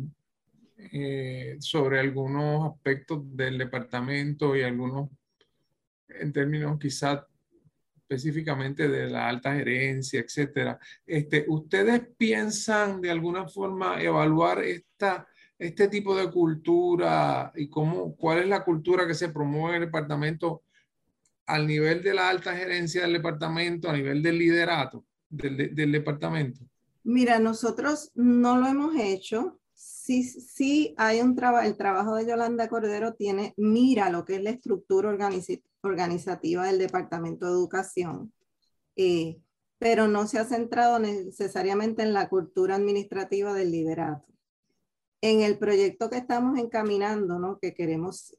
[0.77, 5.09] Eh, sobre algunos aspectos del departamento y algunos,
[6.09, 7.21] en términos quizás
[7.97, 10.79] específicamente de la alta gerencia, etcétera.
[11.07, 15.27] Este, ¿Ustedes piensan de alguna forma evaluar esta
[15.59, 19.89] este tipo de cultura y cómo, cuál es la cultura que se promueve en el
[19.89, 20.63] departamento
[21.47, 26.61] al nivel de la alta gerencia del departamento, a nivel del liderato del, del departamento?
[27.05, 29.61] Mira, nosotros no lo hemos hecho.
[30.05, 34.43] Sí, sí hay un trabajo, el trabajo de Yolanda Cordero tiene, mira lo que es
[34.43, 35.17] la estructura
[35.81, 38.31] organizativa del Departamento de Educación,
[38.97, 39.41] eh,
[39.79, 44.31] pero no se ha centrado necesariamente en la cultura administrativa del liderato
[45.23, 47.59] en el proyecto que estamos encaminando, ¿no?
[47.59, 48.37] que queremos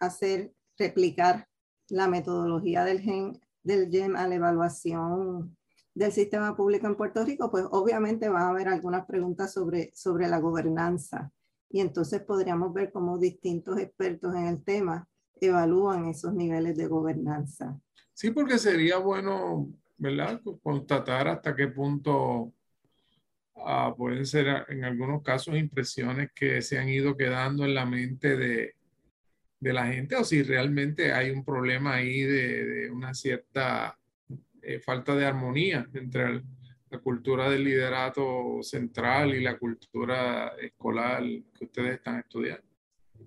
[0.00, 1.48] hacer, replicar
[1.90, 5.54] la metodología del GEN, del GEM a la evaluación
[5.94, 10.28] del sistema público en Puerto Rico, pues obviamente va a haber algunas preguntas sobre, sobre
[10.28, 11.30] la gobernanza.
[11.70, 15.08] Y entonces podríamos ver cómo distintos expertos en el tema
[15.40, 17.78] evalúan esos niveles de gobernanza.
[18.12, 20.40] Sí, porque sería bueno, ¿verdad?
[20.62, 22.52] Constatar hasta qué punto
[23.56, 28.36] Ah, pueden ser en algunos casos impresiones que se han ido quedando en la mente
[28.36, 28.74] de,
[29.60, 33.98] de la gente o si realmente hay un problema ahí de, de una cierta
[34.64, 36.42] eh, falta de armonía entre
[36.90, 41.22] la cultura del liderato central y la cultura escolar
[41.56, 42.64] que ustedes están estudiando.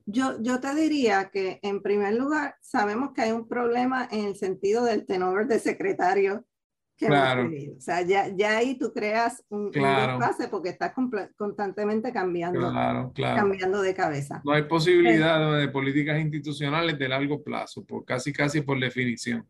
[0.05, 4.35] Yo, yo te diría que en primer lugar sabemos que hay un problema en el
[4.35, 6.45] sentido del tenor de secretario
[7.05, 7.49] claro.
[7.77, 10.19] O sea, ya, ya ahí tú creas un, claro.
[10.49, 10.93] porque estás
[11.35, 12.73] constantemente cambiando,
[13.13, 14.41] cambiando de cabeza.
[14.43, 19.45] No hay posibilidad de políticas institucionales de largo plazo, por casi casi por definición.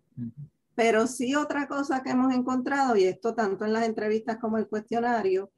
[0.78, 4.68] Pero sí otra cosa que hemos encontrado, y esto tanto en las entrevistas como el
[4.68, 5.52] cuestionario,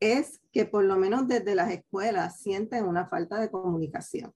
[0.00, 4.32] es que por lo menos desde las escuelas sienten una falta de comunicación.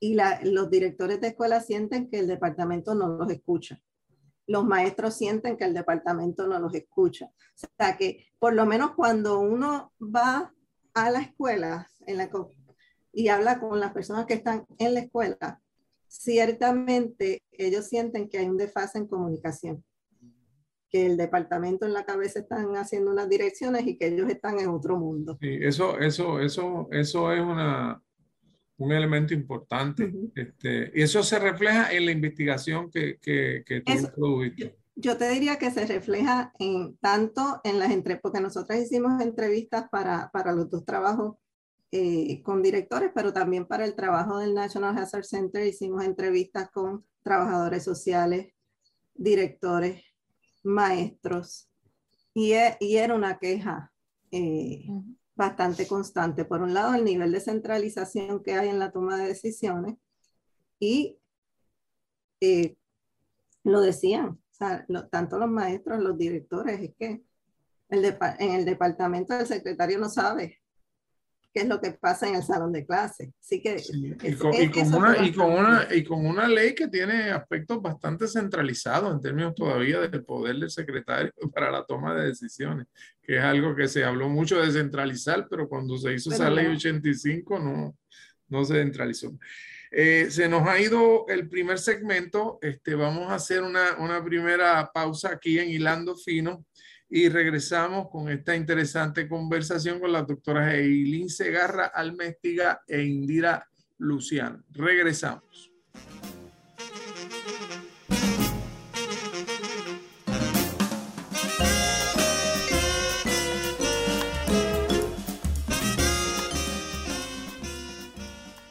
[0.00, 3.80] Y los directores de escuelas sienten que el departamento no los escucha
[4.46, 7.26] los maestros sienten que el departamento no los escucha.
[7.26, 10.52] O sea que por lo menos cuando uno va
[10.94, 11.90] a la escuela
[13.12, 15.60] y habla con las personas que están en la escuela,
[16.08, 19.84] ciertamente ellos sienten que hay un desfase en comunicación,
[20.90, 24.68] que el departamento en la cabeza están haciendo unas direcciones y que ellos están en
[24.68, 25.36] otro mundo.
[25.40, 28.02] Sí, eso, eso, eso, eso es una,
[28.78, 30.12] un elemento importante.
[30.34, 33.82] este, y eso se refleja en la investigación que, que, que
[34.14, 34.42] tú
[34.94, 39.88] Yo, te diría que se refleja en tanto en las entrevistas, porque nosotros hicimos entrevistas
[39.90, 41.36] para, para los dos trabajos
[41.98, 47.06] eh, con directores, pero también para el trabajo del National Hazard Center hicimos entrevistas con
[47.22, 48.52] trabajadores sociales,
[49.14, 50.02] directores,
[50.62, 51.70] maestros,
[52.34, 53.92] y, e, y era una queja.
[54.30, 54.86] Eh,
[55.34, 56.44] bastante constante.
[56.44, 59.96] Por un lado, el nivel de centralización que hay en la toma de decisiones
[60.78, 61.18] y
[62.40, 62.76] eh,
[63.64, 64.38] lo decían,
[65.10, 67.22] tanto los maestros, los directores, es que
[67.88, 68.04] el
[68.38, 70.58] en el departamento del secretario no sabe
[71.56, 73.32] qué es lo que pasa en el salón de clase.
[73.40, 74.50] Así que y, con,
[74.94, 79.54] una, y, con una, y con una ley que tiene aspectos bastante centralizados en términos
[79.54, 82.88] todavía del poder del secretario para la toma de decisiones,
[83.22, 86.66] que es algo que se habló mucho de centralizar, pero cuando se hizo esa ley
[86.66, 87.96] 85 no,
[88.48, 89.32] no se centralizó.
[89.90, 92.58] Eh, se nos ha ido el primer segmento.
[92.60, 96.66] Este, vamos a hacer una, una primera pausa aquí en Hilando Fino
[97.08, 104.64] y regresamos con esta interesante conversación con las doctoras Eileen Segarra Almestiga e Indira Luciano.
[104.70, 105.75] Regresamos.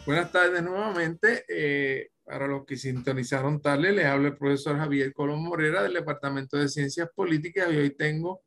[0.05, 1.45] Buenas tardes nuevamente.
[1.49, 6.57] Eh, para los que sintonizaron tarde, les habla el profesor Javier Colón Morera del Departamento
[6.57, 8.43] de Ciencias Políticas y hoy tengo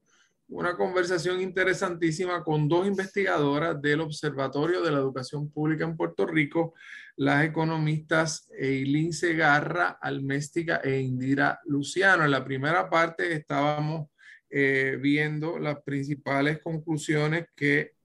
[0.50, 6.74] una conversación interesantísima con dos investigadoras del Observatorio de la Educación Pública en Puerto Rico,
[7.16, 12.24] las economistas Eileen Segarra, Alméstica e Indira Luciano.
[12.24, 14.10] En la primera parte estábamos
[14.48, 17.97] eh, viendo las principales conclusiones que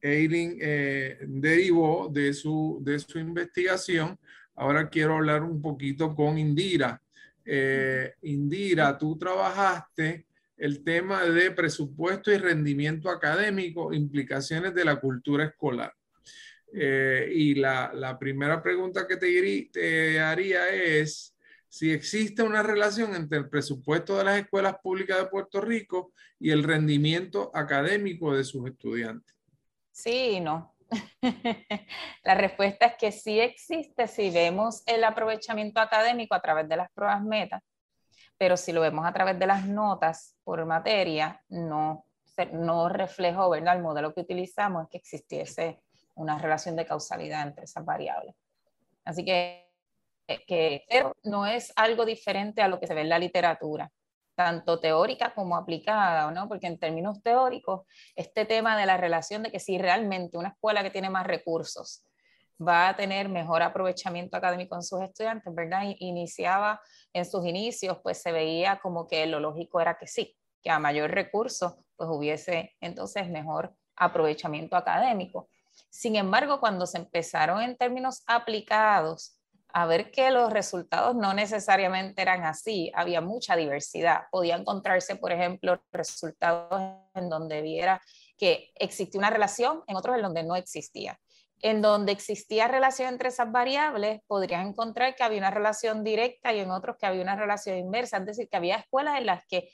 [0.00, 4.18] Eileen eh, derivó de su, de su investigación.
[4.54, 7.02] Ahora quiero hablar un poquito con Indira.
[7.44, 15.44] Eh, Indira, tú trabajaste el tema de presupuesto y rendimiento académico, implicaciones de la cultura
[15.44, 15.92] escolar.
[16.72, 21.34] Eh, y la, la, primera pregunta que te, te haría es
[21.68, 26.50] si existe una relación entre el presupuesto de las escuelas públicas de Puerto Rico y
[26.50, 29.39] el rendimiento académico de sus estudiantes.
[29.90, 30.74] Sí y no.
[32.24, 36.90] La respuesta es que sí existe si vemos el aprovechamiento académico a través de las
[36.92, 37.62] pruebas meta,
[38.36, 42.06] pero si lo vemos a través de las notas por materia, no,
[42.52, 43.76] no reflejo, ¿verdad?
[43.76, 45.80] El modelo que utilizamos es que existiese
[46.14, 48.34] una relación de causalidad entre esas variables.
[49.04, 49.68] Así que,
[50.46, 50.84] que
[51.24, 53.90] no es algo diferente a lo que se ve en la literatura
[54.40, 56.48] tanto teórica como aplicada, ¿no?
[56.48, 57.82] Porque en términos teóricos,
[58.16, 62.06] este tema de la relación de que si realmente una escuela que tiene más recursos
[62.58, 65.82] va a tener mejor aprovechamiento académico en sus estudiantes, ¿verdad?
[65.98, 66.80] Iniciaba
[67.12, 70.78] en sus inicios, pues se veía como que lo lógico era que sí, que a
[70.78, 75.50] mayor recurso, pues hubiese entonces mejor aprovechamiento académico.
[75.90, 79.38] Sin embargo, cuando se empezaron en términos aplicados
[79.72, 84.22] a ver que los resultados no necesariamente eran así, había mucha diversidad.
[84.30, 88.00] Podía encontrarse, por ejemplo, resultados en donde viera
[88.36, 91.18] que existía una relación, en otros en donde no existía.
[91.62, 96.60] En donde existía relación entre esas variables, podrías encontrar que había una relación directa y
[96.60, 98.16] en otros que había una relación inversa.
[98.16, 99.70] Es decir, que había escuelas en las que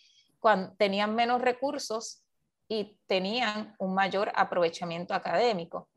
[0.79, 2.23] tenían menos recursos
[2.69, 5.89] y tenían un mayor aprovechamiento académico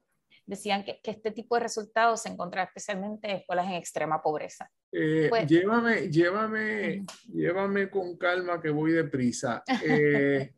[0.49, 4.69] decían que, este tipo de resultados se encontraba especialmente en escuelas en extrema pobreza.
[4.91, 9.63] Eh, pues llévame, llévame, llévame con calma que voy deprisa.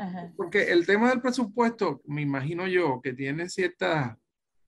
[0.00, 4.16] Eh, porque el tema del presupuesto, me imagino yo, que tiene ciertas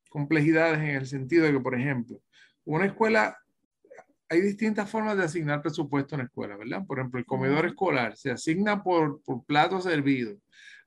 [0.09, 2.21] complejidades en el sentido de que, por ejemplo,
[2.65, 3.39] una escuela,
[4.29, 6.85] hay distintas formas de asignar presupuesto en la escuela, ¿verdad?
[6.85, 10.37] Por ejemplo, el comedor escolar se asigna por, por plato servido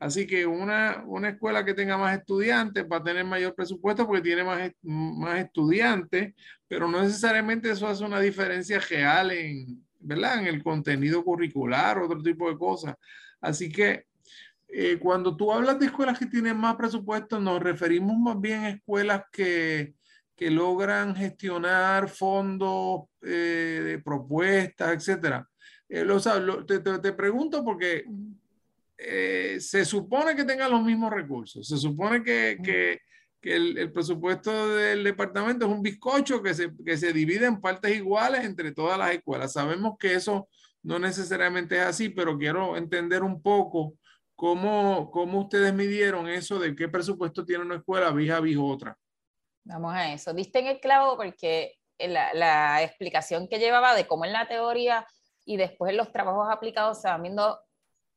[0.03, 4.21] Así que una, una escuela que tenga más estudiantes va a tener mayor presupuesto porque
[4.21, 6.33] tiene más, más estudiantes,
[6.67, 10.39] pero no necesariamente eso hace una diferencia real en, ¿verdad?
[10.39, 12.97] en el contenido curricular, otro tipo de cosas.
[13.39, 14.03] Así que
[14.67, 18.69] eh, cuando tú hablas de escuelas que tienen más presupuesto, nos referimos más bien a
[18.71, 19.93] escuelas que,
[20.35, 25.47] que logran gestionar fondos eh, de propuestas, etcétera.
[25.87, 26.05] Eh,
[26.67, 28.03] te, te, te, pregunto porque
[29.05, 33.01] eh, se supone que tenga los mismos recursos, se supone que, que,
[33.41, 37.59] que el, el, presupuesto del departamento es un bizcocho que se, que se divide en
[37.59, 39.53] partes iguales entre todas las escuelas.
[39.53, 40.47] Sabemos que eso
[40.83, 43.95] no necesariamente es así, pero quiero entender un poco
[44.35, 48.97] cómo, cómo ustedes midieron eso de qué presupuesto tiene una escuela vis a vis otra.
[49.65, 50.33] Vamos a eso.
[50.33, 55.05] Diste en el clavo porque la, la explicación que llevaba de cómo en la teoría
[55.45, 57.59] y después en los trabajos aplicados se van viendo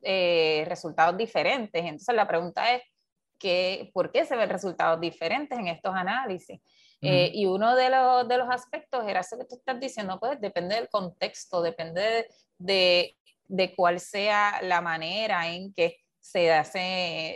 [0.02, 1.82] eh, resultados diferentes.
[1.82, 2.82] Entonces la pregunta es,
[3.38, 6.60] que, ¿por qué se ven resultados diferentes en estos análisis?
[7.02, 10.40] Eh, y uno de los, de los aspectos era eso que tú estás diciendo, pues
[10.40, 12.26] depende del contexto, depende
[12.58, 16.80] de, de, cuál sea la manera en que se, hace,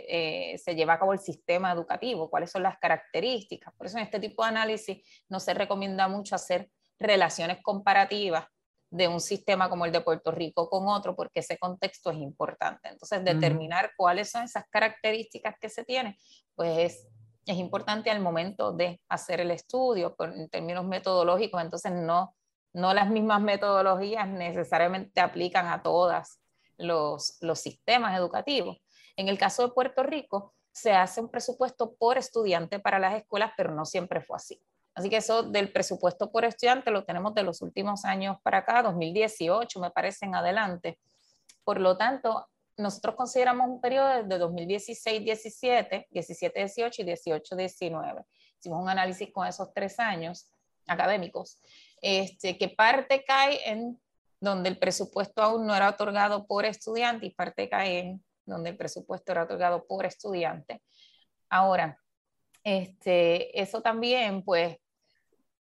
[0.09, 3.73] eh, se lleva a cabo el sistema educativo, cuáles son las características.
[3.75, 6.69] Por eso en este tipo de análisis no se recomienda mucho hacer
[6.99, 8.45] relaciones comparativas
[8.91, 12.89] de un sistema como el de Puerto Rico con otro, porque ese contexto es importante.
[12.89, 16.15] Entonces, determinar cuáles son esas características que se tienen,
[16.55, 17.07] pues es,
[17.45, 22.35] es importante al momento de hacer el estudio, en términos metodológicos, entonces no,
[22.73, 26.39] no las mismas metodologías necesariamente aplican a todos
[26.77, 28.77] los, los sistemas educativos.
[29.15, 33.53] En el caso de Puerto Rico, se hace un presupuesto por estudiante para las escuelas,
[33.55, 34.61] pero no siempre fue así.
[34.93, 38.83] Así que eso del presupuesto por estudiante lo tenemos de los últimos años para acá,
[38.83, 40.99] 2018 me parece en adelante.
[41.63, 48.25] Por lo tanto, nosotros consideramos un periodo de 2016-17, 17-18 y 18-19.
[48.59, 50.49] Hicimos un análisis con esos tres años
[50.87, 51.59] académicos,
[52.01, 53.99] este, que parte cae en
[54.39, 58.77] donde el presupuesto aún no era otorgado por estudiante y parte cae en donde el
[58.77, 60.81] presupuesto era otorgado por estudiante.
[61.49, 61.97] Ahora,
[62.63, 64.77] este, eso también, pues,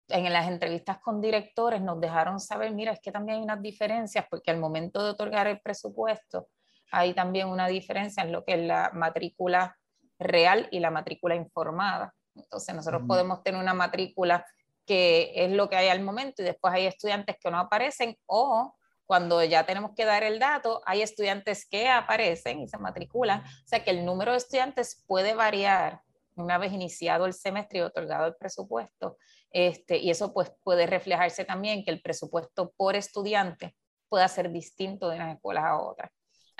[0.09, 4.25] en las entrevistas con directores nos dejaron saber, mira, es que también hay unas diferencias,
[4.29, 6.47] porque al momento de otorgar el presupuesto,
[6.91, 9.77] hay también una diferencia en lo que es la matrícula
[10.17, 12.13] real y la matrícula informada.
[12.35, 14.45] Entonces, nosotros podemos tener una matrícula
[14.85, 18.75] que es lo que hay al momento y después hay estudiantes que no aparecen o
[19.05, 23.41] cuando ya tenemos que dar el dato, hay estudiantes que aparecen y se matriculan.
[23.41, 26.01] O sea que el número de estudiantes puede variar
[26.35, 29.17] una vez iniciado el semestre y otorgado el presupuesto.
[29.51, 33.75] Este, y eso pues puede reflejarse también que el presupuesto por estudiante
[34.07, 36.11] pueda ser distinto de unas escuelas a otras.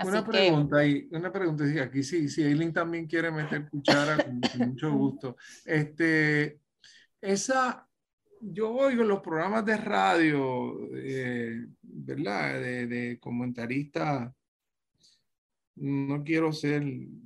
[0.03, 4.91] una pregunta, y una pregunta, aquí sí, si Eileen también quiere meter cuchara, con, mucho
[4.93, 5.35] gusto.
[5.65, 6.61] Este,
[7.21, 7.87] esa,
[8.39, 12.59] yo oigo los programas de radio, eh, ¿verdad?
[12.59, 14.31] De, de comentaristas
[15.79, 16.83] no quiero ser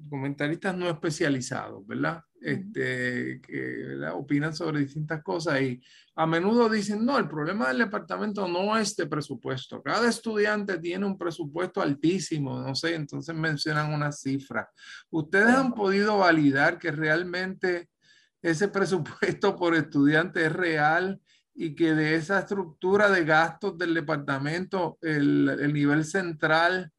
[0.10, 2.24] comentaristas no especializados, ¿verdad?
[2.46, 5.82] Este, que opinan sobre distintas cosas y
[6.16, 9.82] a menudo dicen, no, el problema del departamento no es de presupuesto.
[9.82, 14.70] Cada estudiante tiene un presupuesto altísimo, no sé, entonces mencionan una cifra.
[15.10, 17.88] ¿Ustedes han podido validar que realmente
[18.42, 21.22] ese presupuesto por estudiante es real
[21.56, 26.92] y que de esa estructura de gastos del departamento, el, el nivel central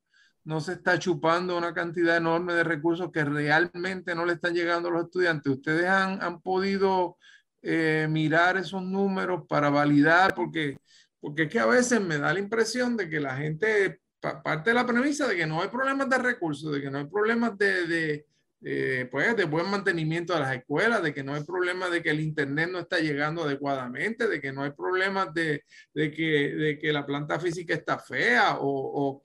[0.45, 4.88] no se está chupando una cantidad enorme de recursos que realmente no le están llegando
[4.88, 5.53] a los estudiantes.
[5.53, 7.16] ¿Ustedes han, han podido
[7.62, 10.34] eh, mirar esos números para validar?
[10.34, 10.76] Porque,
[11.20, 14.01] porque es que a veces me da la impresión de que la gente
[14.42, 17.07] parte de la premisa de que no hay problemas de recursos, de que no hay
[17.07, 18.24] problemas de,
[18.61, 22.11] de, pues, de buen mantenimiento de las escuelas, de que no hay problemas de que
[22.11, 25.62] el Internet no está llegando adecuadamente, de que no hay problemas de,
[25.95, 29.22] que, que la planta física está fea o,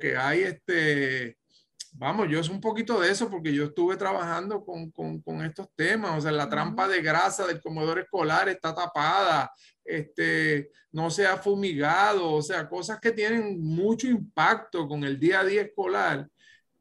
[0.00, 1.36] que hay este,
[1.92, 5.68] vamos, yo es un poquito de eso porque yo estuve trabajando con, con, con, estos
[5.76, 9.52] temas, o sea, la trampa de grasa del comedor escolar está tapada,
[9.84, 15.40] este, no se ha fumigado, o sea, cosas que tienen mucho impacto con el día
[15.40, 16.28] a día escolar.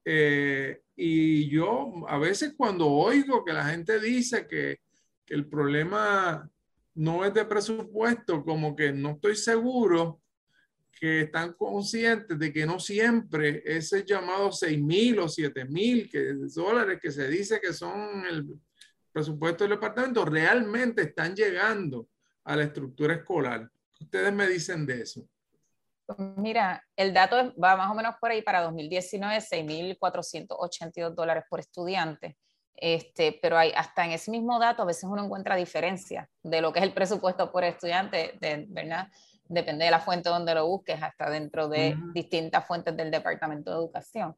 [0.05, 4.79] Eh, y yo a veces cuando oigo que la gente dice que,
[5.25, 6.49] que el problema
[6.95, 10.21] no es de presupuesto, como que no estoy seguro
[10.99, 16.09] que están conscientes de que no siempre ese llamado 6 mil o 7 mil
[16.53, 18.45] dólares que se dice que son el
[19.11, 22.09] presupuesto del departamento realmente están llegando
[22.43, 23.69] a la estructura escolar.
[23.99, 25.27] Ustedes me dicen de eso.
[26.37, 32.37] Mira, el dato va más o menos por ahí para 2019, 6.482 dólares por estudiante.
[32.75, 36.71] Este, pero hay, hasta en ese mismo dato a veces uno encuentra diferencia de lo
[36.71, 39.09] que es el presupuesto por estudiante, de, ¿verdad?
[39.49, 43.77] Depende de la fuente donde lo busques, hasta dentro de distintas fuentes del Departamento de
[43.77, 44.35] Educación.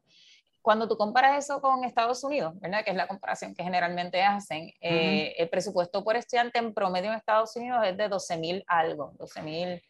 [0.62, 2.84] Cuando tú comparas eso con Estados Unidos, ¿verdad?
[2.84, 7.18] que es la comparación que generalmente hacen, eh, el presupuesto por estudiante en promedio en
[7.18, 9.82] Estados Unidos es de 12 mil algo, 12 mil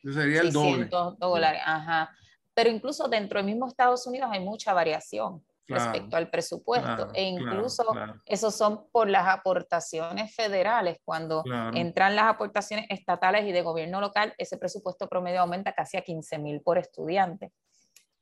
[1.20, 1.62] dólares.
[1.66, 2.10] Ajá.
[2.54, 7.10] Pero incluso dentro del mismo Estados Unidos hay mucha variación respecto al presupuesto.
[7.14, 7.84] e incluso
[8.26, 11.00] esos son por las aportaciones federales.
[11.04, 11.44] Cuando
[11.74, 16.38] entran las aportaciones estatales y de gobierno local, ese presupuesto promedio aumenta casi a 15
[16.40, 17.52] mil por estudiante.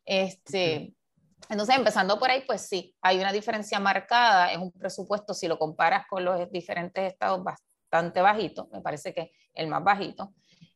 [0.05, 0.93] Este,
[1.49, 4.51] Entonces, empezando por ahí, pues sí, hay una diferencia marcada.
[4.51, 8.67] Es un presupuesto, si lo comparas con los diferentes estados, bastante bajito.
[8.71, 10.33] Me parece que el más bajito.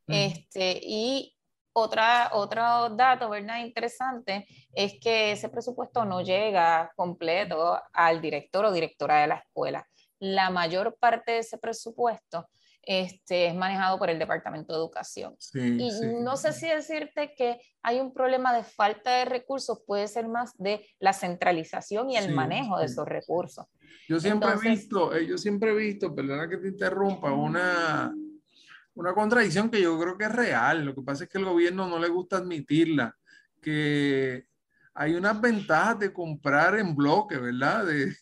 [0.07, 1.36] Este, y
[1.74, 3.65] otra, otro dato, ¿verdad?
[3.65, 9.88] Interesante es que ese presupuesto no llega completo al director o directora de la escuela.
[10.19, 12.47] La mayor parte de ese presupuesto
[12.86, 15.36] este, es manejado por el Departamento de Educación.
[15.53, 15.89] y
[16.21, 20.53] no sé si decirte que hay un problema de falta de recursos, puede ser más
[20.57, 23.65] de la centralización y el manejo de esos recursos.
[24.07, 28.13] Yo siempre he visto, eh, yo siempre he visto, perdona que te interrumpa, una,
[28.96, 30.86] una contradicción que yo creo que es real.
[30.86, 33.16] Lo que pasa es que el gobierno no le gusta admitirla,
[33.62, 34.46] que
[34.94, 37.86] hay unas ventajas de comprar en bloque, ¿verdad?
[37.86, 38.16] De,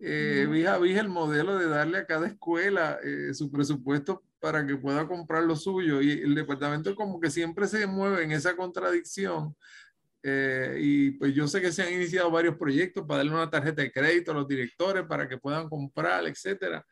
[0.00, 5.06] eh, vija, el modelo de darle a cada escuela eh, su presupuesto para que pueda
[5.06, 6.00] comprar lo suyo.
[6.00, 9.54] Y el departamento como que siempre se mueve en esa contradicción.
[10.22, 13.82] Eh, y pues yo sé que se han iniciado varios proyectos para darle una tarjeta
[13.82, 16.84] de crédito a los directores para que puedan comprar, etcétera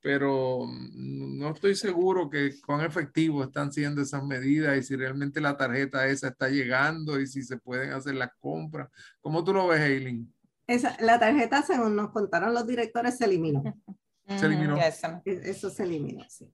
[0.00, 5.56] pero no estoy seguro que cuán efectivo están siendo esas medidas y si realmente la
[5.56, 8.88] tarjeta esa está llegando y si se pueden hacer las compras.
[9.20, 10.32] ¿Cómo tú lo ves, Eileen?
[10.66, 13.62] Esa, la tarjeta, según nos contaron los directores, se eliminó.
[14.28, 14.76] Se eliminó.
[14.76, 14.92] E,
[15.24, 16.52] eso se eliminó, sí.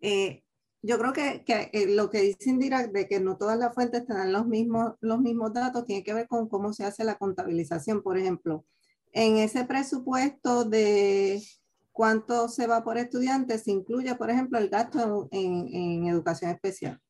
[0.00, 0.44] Eh,
[0.80, 4.06] yo creo que, que eh, lo que dice Indira de que no todas las fuentes
[4.06, 7.16] te dan los mismos, los mismos datos tiene que ver con cómo se hace la
[7.16, 8.00] contabilización.
[8.00, 8.64] Por ejemplo,
[9.10, 11.42] en ese presupuesto de
[11.96, 17.00] cuánto se va por estudiante, se incluye, por ejemplo, el gasto en, en, educación especial.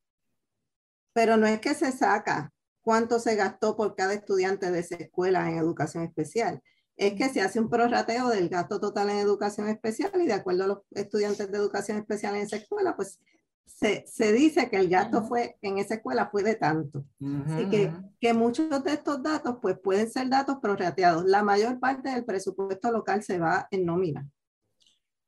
[1.12, 5.50] Pero no es que se saca cuánto se gastó por cada estudiante de esa escuela
[5.50, 6.62] en educación especial.
[6.96, 10.62] Es que se hace un prorrateo del gasto total en educación especial y de acuerdo
[10.62, 13.18] a los estudiantes de educación especial en esa escuela, pues
[13.64, 17.04] se, se, dice que el gasto fue en esa escuela fue de tanto.
[17.46, 21.24] Así que, que, muchos de estos datos pues pueden ser datos prorrateados.
[21.24, 24.30] La mayor parte del presupuesto local se va en nómina.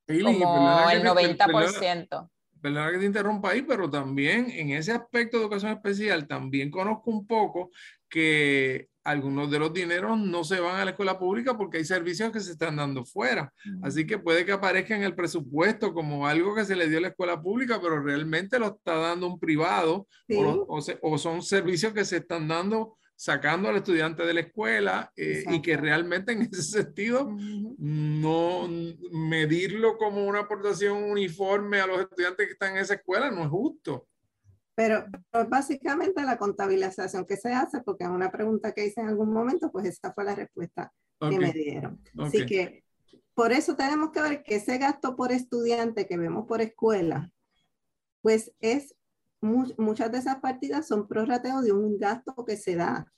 [0.08, 2.30] Como el 90%.
[2.60, 7.10] Perdona que te interrumpa ahí, pero también en ese aspecto de educación especial, también conozco
[7.10, 7.70] un poco
[8.08, 12.30] que algunos de los dineros no se van a la escuela pública porque hay servicios
[12.30, 13.52] que se están dando fuera.
[13.82, 17.02] Así que puede que aparezca en el presupuesto como algo que se le dio a
[17.02, 20.06] la escuela pública, pero realmente lo está dando un privado
[20.36, 25.42] o, o, son servicios que se están dando sacando al estudiante de la escuela eh,
[25.50, 27.28] y que realmente en ese sentido
[27.76, 28.68] no
[29.10, 33.48] medirlo como una aportación uniforme a los estudiantes que están en esa escuela no es
[33.48, 34.06] justo.
[34.76, 35.04] Pero,
[35.48, 39.72] básicamente la contabilización que se hace, porque es una pregunta que hice en algún momento,
[39.72, 42.00] pues esa fue la respuesta que me dieron.
[42.16, 42.84] Así que
[43.34, 47.32] por eso tenemos que ver que ese gasto por estudiante que vemos por escuela,
[48.22, 48.94] pues es,
[49.40, 53.12] muchas de esas partidas son prorrateos de un gasto que se da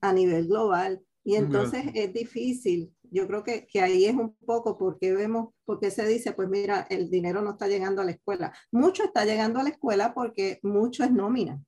[0.00, 1.02] a nivel global.
[1.24, 5.90] Y entonces es difícil yo creo que, que, ahí es un poco porque vemos, porque
[5.90, 8.52] se dice, pues mira, el dinero no está llegando a la escuela.
[8.70, 11.60] Mucho está llegando a la escuela porque mucho es nómina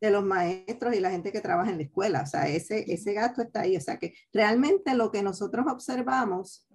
[0.00, 2.22] de los maestros y la gente que trabaja en la escuela.
[2.22, 3.76] O sea, ese, ese gasto está ahí.
[3.76, 6.66] O sea, que realmente lo que nosotros observamos,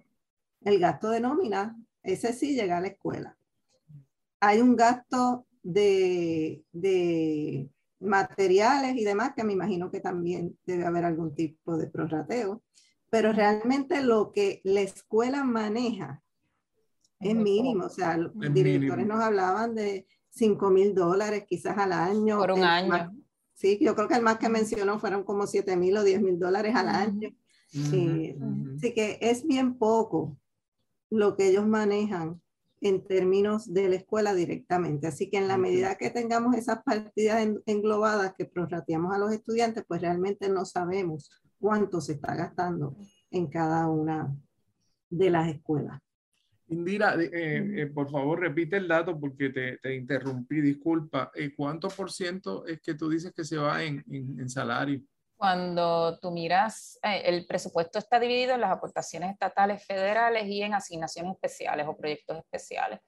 [0.62, 3.36] el gasto de nómina, ese sí llega a la escuela.
[4.40, 11.04] Hay un gasto de, de materiales y demás que me imagino que también debe haber
[11.04, 12.62] algún tipo de prorrateo
[13.14, 16.20] pero realmente lo que la escuela maneja
[17.20, 17.84] es mínimo.
[17.84, 22.38] O sea, los directores nos hablaban de 5 mil dólares quizás al año.
[22.38, 23.12] Por un año.
[23.54, 26.40] sí, yo creo que el más que mencionó fueron como 7 mil o 10 mil
[26.40, 27.30] dólares al año.
[27.68, 28.34] Sí,
[28.76, 30.36] Así que es bien poco
[31.08, 32.42] lo que ellos manejan
[32.84, 35.06] en términos de la escuela directamente.
[35.06, 39.84] Así que en la medida que tengamos esas partidas englobadas que prorrateamos a los estudiantes,
[39.88, 42.94] pues realmente no sabemos cuánto se está gastando
[43.30, 44.36] en cada una
[45.08, 45.98] de las escuelas.
[46.66, 51.30] Indira, eh, eh, por favor repite el dato porque te, te interrumpí, disculpa.
[51.34, 55.00] Eh, ¿Cuánto por ciento es que tú dices que se va en, en, salario?
[55.44, 61.34] Cuando tú miras, el presupuesto está dividido en las aportaciones estatales, federales y en asignaciones
[61.34, 63.00] especiales o proyectos especiales.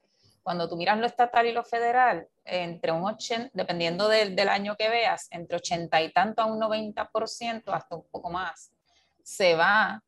[0.42, 4.76] Cuando tú miras lo estatal y lo federal, entre un 80, dependiendo del, del año
[4.76, 8.70] que veas, entre 80 y tanto a un 90%, hasta un poco más,
[9.22, 10.04] se va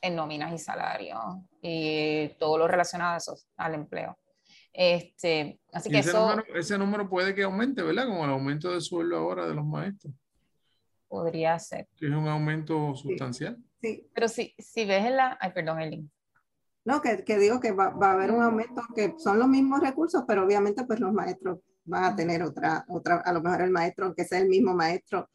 [0.00, 1.20] en nóminas y salarios
[1.62, 4.18] y todo lo relacionado a eso, al empleo.
[4.72, 8.08] Este, así que ese, eso, número, ese número puede que aumente, ¿verdad?
[8.08, 10.12] Con el aumento de sueldo ahora de los maestros.
[11.08, 11.88] Podría ser.
[12.00, 13.56] Es un aumento sustancial.
[13.80, 14.08] Sí.
[14.14, 15.38] Pero si, si ves en la...
[15.40, 16.10] Ay, perdón, Elin.
[16.84, 19.80] No, que, que digo que va, va, a haber un aumento, que son los mismos
[19.80, 23.70] recursos, pero obviamente pues los maestros van a tener otra, otra, a lo mejor el
[23.70, 25.28] maestro, aunque sea el mismo maestro,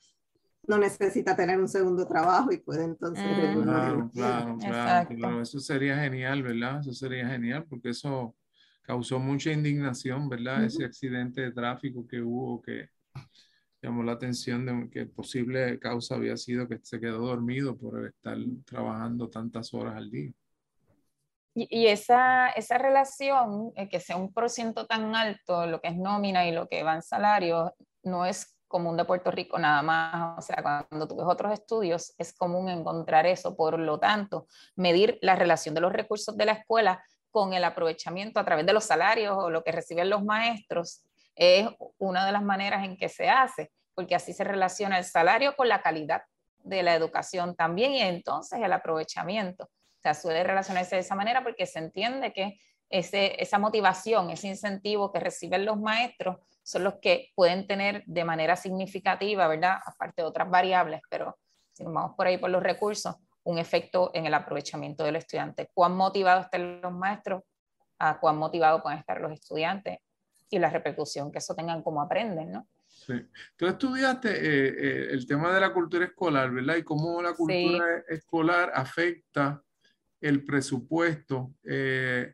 [0.67, 3.23] no necesita tener un segundo trabajo y puede entonces...
[3.63, 4.57] claro, claro,
[5.09, 6.79] claro, eso sería genial, ¿verdad?
[6.79, 8.35] Eso sería genial porque eso
[8.83, 10.63] causó mucha indignación, ¿verdad?
[10.63, 12.89] Ese accidente de tráfico que hubo que
[13.83, 18.37] llamó la atención de que posible causa había sido que se quedó dormido por estar
[18.65, 20.31] trabajando tantas horas al día.
[21.55, 25.95] Y, esa, esa relación, eh, que sea un por ciento tan alto, lo que es
[25.95, 30.39] nómina y lo que va en salario, no es común de Puerto Rico nada más.
[30.39, 33.55] O sea, cuando tú ves otros estudios, es común encontrar eso.
[33.55, 38.39] Por lo tanto, medir la relación de los recursos de la escuela con el aprovechamiento
[38.39, 41.03] a través de los salarios o lo que reciben los maestros
[41.35, 41.67] es
[41.97, 45.67] una de las maneras en que se hace, porque así se relaciona el salario con
[45.67, 46.23] la calidad
[46.59, 49.69] de la educación también y entonces el aprovechamiento
[50.03, 52.59] sea, suele relacionarse de esa manera porque se entiende que
[52.89, 58.23] ese, esa motivación, ese incentivo que reciben los maestros son los que pueden tener de
[58.23, 59.77] manera significativa, ¿verdad?
[59.85, 61.37] Aparte de otras variables, pero
[61.71, 65.69] si nos vamos por ahí por los recursos, un efecto en el aprovechamiento del estudiante.
[65.73, 67.41] ¿Cuán motivados están los maestros?
[67.99, 69.99] a cuán motivados pueden estar los estudiantes
[70.53, 72.67] y la repercusión que eso tengan como aprenden, ¿no?
[72.85, 73.13] Sí.
[73.57, 76.75] Tú estudiaste eh, eh, el tema de la cultura escolar, ¿verdad?
[76.75, 79.61] Y cómo la cultura escolar afecta
[80.21, 81.55] el presupuesto.
[81.65, 82.31] Eh,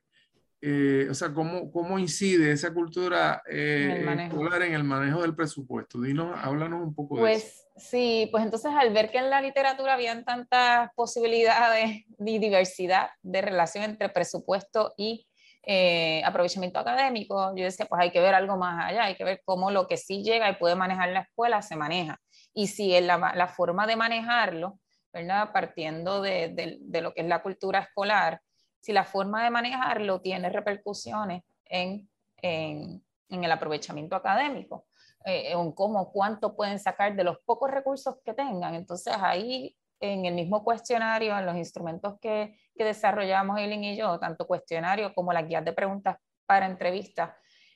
[1.09, 6.01] o sea, cómo, cómo incide esa cultura escolar en el manejo del presupuesto.
[6.01, 7.47] Dinos, háblanos un poco de eso.
[7.47, 13.11] Pues sí, pues entonces al ver que en la literatura habían tantas posibilidades y diversidad
[13.24, 15.28] de relación entre presupuesto y
[15.64, 19.41] eh, aprovechamiento académico, yo decía, pues hay que ver algo más allá, hay que ver
[19.45, 22.20] cómo lo que sí llega y puede manejar la escuela se maneja.
[22.53, 24.80] Y si la, forma de manejarlo,
[25.14, 25.51] ¿verdad?
[25.51, 28.41] Partiendo de, de, lo que es la cultura escolar,
[28.80, 32.07] si la forma de manejarlo tiene repercusiones en
[32.41, 34.86] el aprovechamiento académico,
[35.26, 38.74] eh, en cómo, cuánto pueden sacar de los pocos recursos que tengan.
[38.76, 44.20] Entonces ahí en el mismo cuestionario, en los instrumentos que, que desarrollamos Eileen y yo,
[44.20, 47.32] tanto cuestionario como las guías de preguntas para entrevistas,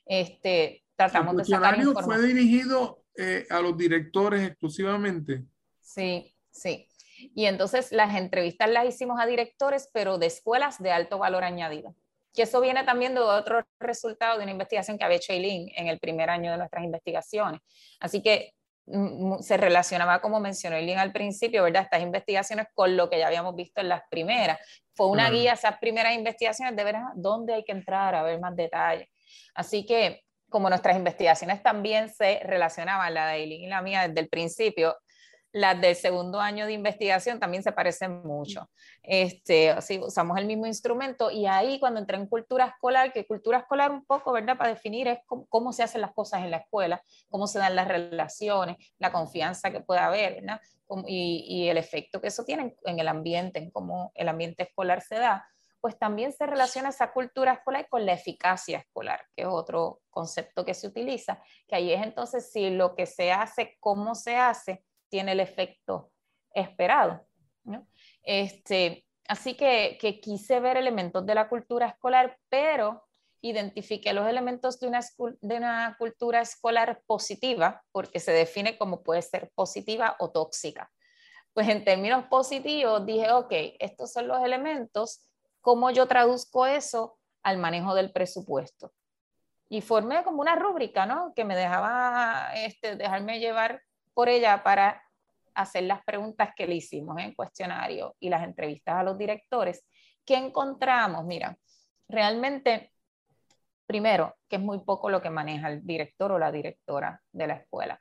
[0.06, 2.04] este, tratamos de sacar información.
[2.04, 5.44] fue dirigido eh, a los directores exclusivamente?
[5.80, 6.88] Sí, sí.
[7.34, 11.94] Y entonces las entrevistas las hicimos a directores, pero de escuelas de alto valor añadido.
[12.32, 15.86] Que eso viene también de otro resultado de una investigación que había hecho Eileen en
[15.86, 17.60] el primer año de nuestras investigaciones.
[18.00, 18.54] Así que
[19.40, 21.82] se relacionaba, como mencionó Eileen al principio, ¿verdad?
[21.82, 24.58] Estas investigaciones con lo que ya habíamos visto en las primeras.
[24.94, 28.54] Fue una guía esas primeras investigaciones de ver dónde hay que entrar a ver más
[28.54, 29.08] detalles.
[29.54, 34.20] Así que, como nuestras investigaciones también se relacionaban, la de Eileen y la mía desde
[34.20, 34.96] el principio,
[35.54, 38.68] las del segundo año de investigación también se parecen mucho.
[39.04, 43.58] Este, así, usamos el mismo instrumento y ahí cuando entré en cultura escolar, que cultura
[43.58, 44.58] escolar un poco, ¿verdad?
[44.58, 47.00] Para definir es cómo, se hacen las cosas en la escuela,
[47.30, 50.60] cómo se dan las relaciones, la confianza que puede haber, ¿verdad?
[51.06, 55.02] Y, y el efecto que eso tiene en el ambiente, en cómo el ambiente escolar
[55.02, 55.46] se da,
[55.80, 60.64] pues también se relaciona esa cultura escolar con la eficacia escolar, que es otro concepto
[60.64, 64.82] que se utiliza, que ahí es entonces si lo que se hace, cómo se hace,
[65.14, 66.10] tiene el efecto
[66.52, 67.24] esperado.
[68.24, 73.04] Este, así que, que, quise ver elementos de la cultura escolar, pero
[73.40, 74.98] identifiqué los elementos de una,
[75.40, 80.90] de una cultura escolar positiva, porque se define como puede ser positiva o tóxica.
[81.52, 87.58] Pues en términos positivos dije, ok, estos son los elementos, ¿cómo yo traduzco eso al
[87.58, 88.92] manejo del presupuesto?
[89.68, 91.32] Y formé como una rúbrica, ¿no?
[91.36, 93.80] Que me dejaba este, dejarme llevar
[94.14, 95.02] por ella para
[95.54, 99.84] hacer las preguntas que le hicimos en cuestionario y las entrevistas a los directores,
[100.24, 101.24] ¿qué encontramos?
[101.24, 101.56] Mira,
[102.08, 102.92] realmente,
[103.86, 107.54] primero, que es muy poco lo que maneja el director o la directora de la
[107.54, 108.00] escuela,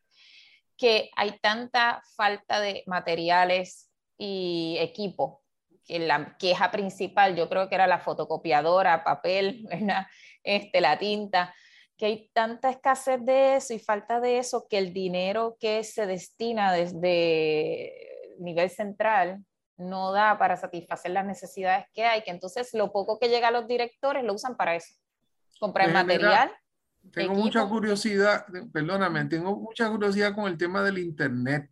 [0.77, 5.43] que hay tanta falta de materiales y equipo,
[5.85, 9.67] que la queja principal yo creo que era la fotocopiadora, papel,
[10.43, 11.55] Este, la tinta,
[12.03, 16.05] que hay tanta escasez de eso y falta de eso que el dinero que se
[16.05, 17.93] destina desde
[18.39, 19.45] nivel central
[19.77, 23.51] no da para satisfacer las necesidades que hay, que entonces lo poco que llega a
[23.51, 24.93] los directores lo usan para eso,
[25.61, 26.51] comprar material.
[27.13, 31.69] tengo mucha curiosidad, perdóname, tengo mucha curiosidad con el tema del Internet.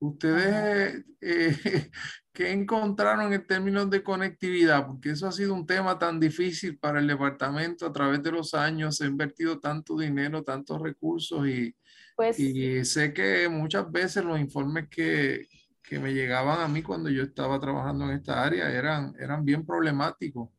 [0.00, 1.56] Ustedes, eh,
[2.32, 4.86] ¿qué encontraron en términos de conectividad?
[4.86, 8.54] Porque eso ha sido un tema tan difícil para el departamento a través de los
[8.54, 8.96] años.
[8.96, 11.74] Se ha invertido tanto dinero, tantos recursos y,
[12.16, 15.46] pues, y sé que muchas veces los informes que,
[15.82, 19.66] que, me llegaban a mí cuando yo estaba trabajando en esta área eran, eran bien
[19.66, 20.50] problemáticos.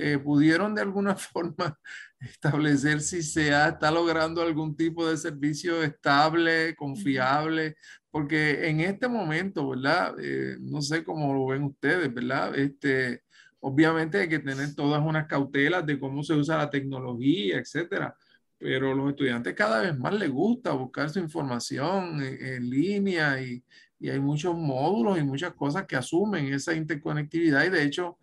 [0.00, 1.76] Eh, ¿Pudieron de alguna forma
[2.20, 7.76] establecer si se está logrando algún tipo de servicio estable, confiable,
[8.10, 10.14] porque en este momento, ¿verdad?
[10.22, 12.56] Eh, no sé cómo lo ven ustedes, ¿verdad?
[12.56, 13.22] Este,
[13.60, 18.16] obviamente hay que tener todas unas cautelas de cómo se usa la tecnología, etcétera,
[18.56, 23.64] pero los estudiantes cada vez más les gusta buscar su información en, línea y,
[23.98, 28.18] y hay muchos módulos y muchas cosas que asumen esa interconectividad y de hecho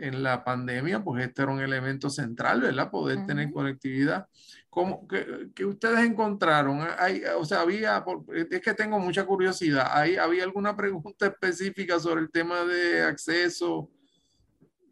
[0.00, 2.90] en la pandemia, pues este era un elemento central, ¿verdad?
[2.90, 4.26] Poder tener conectividad.
[4.70, 6.86] ¿Cómo, que, ustedes encontraron?
[6.98, 8.04] Hay, o sea, había,
[8.50, 13.90] es que tengo mucha curiosidad, ¿Hay, ¿había alguna pregunta específica sobre el tema de acceso?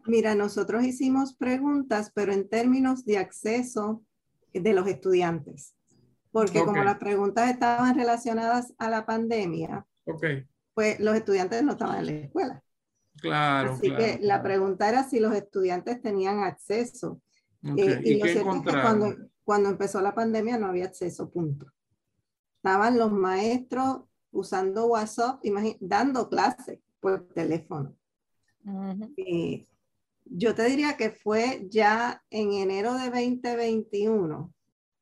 [0.06, 4.02] Mira, nosotros hicimos preguntas, pero en términos de acceso
[4.52, 5.74] de los estudiantes,
[6.30, 10.46] porque como las preguntas estaban relacionadas a la pandemia, okay.
[10.74, 12.62] pues los estudiantes no estaban en la escuela.
[13.20, 13.72] Claro.
[13.72, 17.20] Así que la pregunta era si los estudiantes tenían acceso.
[17.62, 21.66] Eh, y, lo cierto es que cuando, cuando empezó la pandemia no había acceso, punto.
[22.56, 24.02] Estaban los maestros
[24.32, 25.42] usando WhatsApp,
[25.80, 27.96] dando clases por teléfono.
[30.24, 34.52] Yo te diría que fue ya en enero de 2021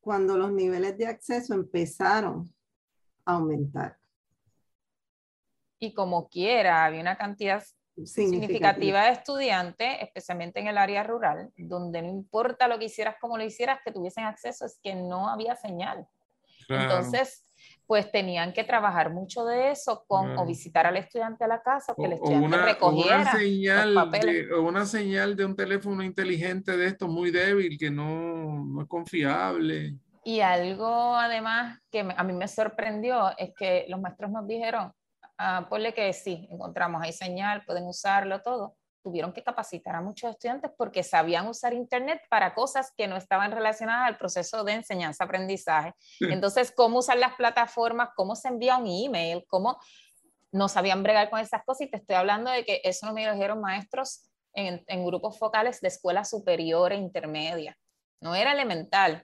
[0.00, 2.54] cuando los niveles de acceso empezaron
[3.24, 3.98] a aumentar.
[5.78, 7.64] Y como quiera, había una cantidad
[8.04, 13.38] significativa de estudiantes, especialmente en el área rural, donde no importa lo que hicieras, como
[13.38, 16.06] lo hicieras, que tuviesen acceso, es que no había señal.
[16.68, 17.44] Entonces,
[17.86, 21.94] pues tenían que trabajar mucho de eso con o visitar al estudiante a la casa,
[21.94, 26.86] que el estudiante una, recogiera una señal De, una señal de un teléfono inteligente de
[26.86, 29.94] esto muy débil, que no, no es confiable.
[30.24, 34.92] Y algo además que a mí me sorprendió es que los maestros nos dijeron,
[35.38, 38.76] ah, ponle que sí, encontramos ahí señal, pueden usarlo todo.
[39.02, 43.52] Tuvieron que capacitar a muchos estudiantes porque sabían usar Internet para cosas que no estaban
[43.52, 45.92] relacionadas al proceso de enseñanza-aprendizaje.
[46.20, 49.78] Entonces, cómo usar las plataformas, cómo se envía un email, cómo
[50.52, 51.82] no sabían bregar con esas cosas.
[51.86, 55.38] Y te estoy hablando de que eso no me lo dijeron maestros en, en grupos
[55.38, 57.76] focales de escuela superior e intermedia.
[58.22, 59.22] No era elemental.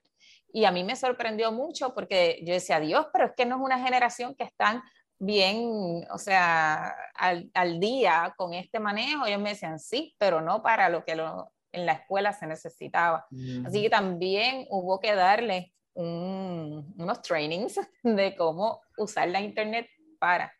[0.52, 3.62] Y a mí me sorprendió mucho porque yo decía, Dios, pero es que no es
[3.62, 4.82] una generación que están
[5.20, 9.26] bien, o sea, al, al día con este manejo.
[9.26, 13.26] Ellos me decían, sí, pero no para lo que lo, en la escuela se necesitaba.
[13.64, 19.86] Así que también hubo que darle un, unos trainings de cómo usar la internet
[20.18, 20.52] para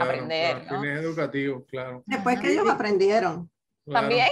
[0.00, 0.62] aprender.
[0.62, 0.84] Claro, ¿no?
[0.84, 2.02] educativo, claro.
[2.06, 3.50] Después que ellos aprendieron.
[3.84, 4.28] También.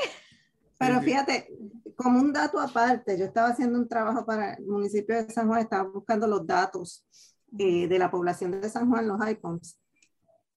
[0.79, 1.49] Pero fíjate,
[1.97, 5.61] como un dato aparte, yo estaba haciendo un trabajo para el municipio de San Juan,
[5.61, 7.05] estaba buscando los datos
[7.59, 9.79] eh, de la población de San Juan, los iPhones.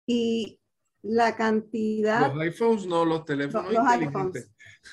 [0.06, 0.60] Y
[1.04, 2.34] la cantidad...
[2.34, 4.52] Los iPhones no, los teléfonos los, iPhones.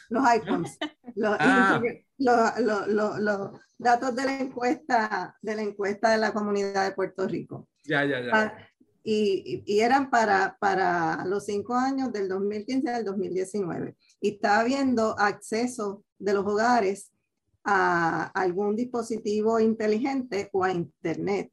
[0.08, 0.78] Los iPhones.
[1.16, 1.80] Ah.
[2.18, 7.68] los, los, datos de la encuesta de la encuesta de la comunidad de Puerto Rico.
[7.84, 8.30] Ya, ya, ya.
[8.32, 8.58] Ah,
[9.04, 13.94] y, y, eran para, para los cinco años del 2015 al 2019.
[14.20, 17.12] Y estaba viendo acceso de los hogares
[17.64, 21.52] a algún dispositivo inteligente o a Internet.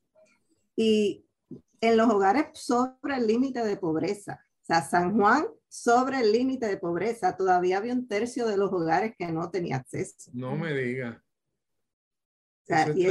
[0.75, 1.25] Y
[1.81, 4.45] en los hogares sobre el límite de pobreza.
[4.61, 7.35] O sea, San Juan sobre el límite de pobreza.
[7.35, 10.29] Todavía había un tercio de los hogares que no tenía acceso.
[10.33, 11.23] No me diga.
[12.95, 13.05] y,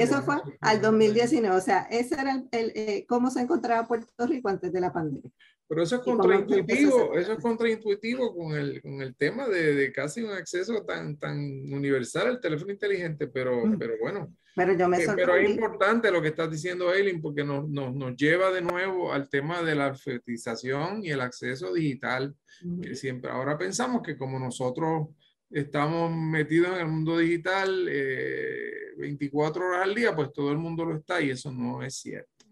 [0.00, 1.56] eso fue al 2019.
[1.56, 5.30] O sea, ese era el, eh, cómo se encontraba Puerto Rico antes de la pandemia.
[5.68, 10.22] Pero eso es contraintuitivo, eso es contraintuitivo con el, con el tema de, de, casi
[10.22, 13.78] un acceso tan, tan universal al teléfono inteligente, pero, mm.
[13.78, 14.34] pero bueno.
[14.56, 17.94] Pero yo me eh, Pero es importante lo que estás diciendo, Eileen, porque nos, nos,
[17.94, 22.34] nos, lleva de nuevo al tema de la alfabetización y el acceso digital,
[22.82, 25.08] que siempre, ahora pensamos que como nosotros
[25.50, 30.84] estamos metidos en el mundo digital eh, 24 horas al día, pues todo el mundo
[30.84, 32.46] lo está y eso no es cierto.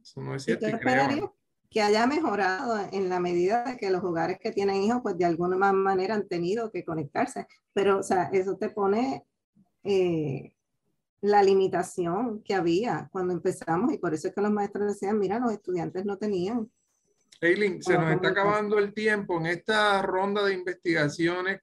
[0.00, 0.68] Eso no es cierto.
[0.68, 0.72] Y
[1.70, 5.26] que haya mejorado en la medida de que los hogares que tienen hijos, pues de
[5.26, 7.46] alguna manera han tenido que conectarse.
[7.74, 9.26] Pero, o sea, eso te pone
[9.84, 10.54] eh,
[11.20, 15.38] la limitación que había cuando empezamos y por eso es que los maestros decían, mira,
[15.38, 16.70] los estudiantes no tenían.
[17.40, 21.60] Eileen, se nos está acabando el tiempo en esta ronda de investigaciones,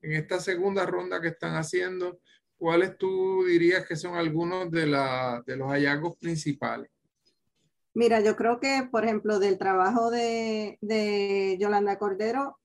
[0.00, 2.20] en esta segunda ronda que están haciendo.
[2.56, 6.90] ¿Cuáles tú dirías que son algunos de, la, de los hallazgos principales?
[7.94, 12.58] Mira, yo creo que, por ejemplo, del trabajo de, de Yolanda Cordero,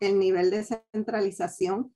[0.00, 1.94] el nivel de centralización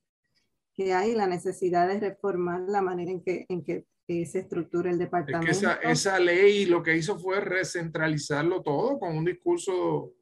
[0.75, 4.99] que hay, la necesidad de reformar la manera en que, en que se estructura el
[4.99, 5.51] departamento.
[5.51, 10.13] Es que esa, esa, ley lo que hizo fue recentralizarlo todo con un discurso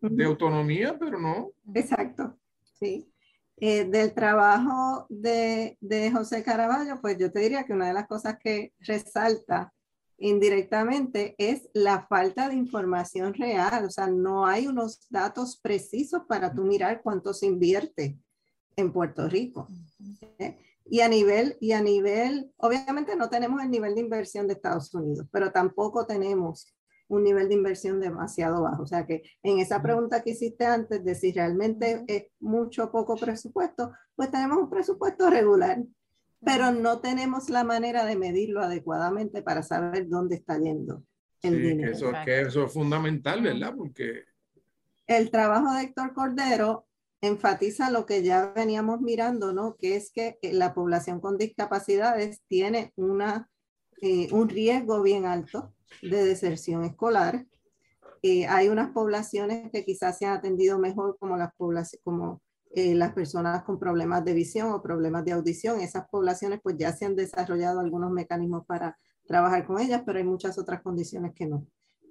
[0.00, 1.52] de autonomía, pero no.
[1.74, 2.38] Exacto,
[2.78, 3.10] sí.
[3.56, 8.06] Eh, del trabajo de, de José Caraballo, pues yo te diría que una de las
[8.06, 9.72] cosas que resalta
[10.18, 16.54] indirectamente es la falta de información real, o sea, no hay unos datos precisos para
[16.54, 18.18] tú mirar cuánto se invierte
[18.76, 19.68] en Puerto Rico.
[20.38, 20.58] ¿eh?
[20.86, 24.94] Y a nivel, y a nivel, obviamente no tenemos el nivel de inversión de Estados
[24.94, 26.74] Unidos, pero tampoco tenemos
[27.08, 28.82] un nivel de inversión demasiado bajo.
[28.82, 32.92] O sea que en esa pregunta que hiciste antes de si realmente es mucho o
[32.92, 35.82] poco presupuesto, pues tenemos un presupuesto regular
[36.44, 41.02] pero no tenemos la manera de medirlo adecuadamente para saber dónde está yendo
[41.42, 41.92] el dinero.
[41.92, 43.74] eso, que eso es fundamental, ¿verdad?
[43.76, 44.24] Porque...
[45.06, 46.86] El trabajo de Héctor Cordero
[47.20, 49.76] enfatiza lo que ya veníamos mirando, ¿no?
[49.76, 53.50] Que es que eh, la población con discapacidades tiene una,
[54.00, 57.46] eh, un riesgo bien alto de deserción escolar.
[58.22, 62.42] Eh, hay unas poblaciones que quizás se han atendido mejor como las poblaciones, como
[62.76, 65.80] eh, las personas con problemas de visión o problemas de audición.
[65.80, 70.24] Esas poblaciones pues ya se han desarrollado algunos mecanismos para trabajar con ellas, pero hay
[70.24, 71.66] muchas otras condiciones que no.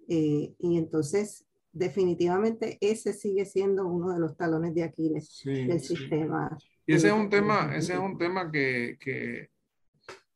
[0.07, 6.57] Eh, y entonces definitivamente ese sigue siendo uno de los talones de Aquiles del sistema.
[6.85, 9.49] Y ese es un tema, ese es un tema que, que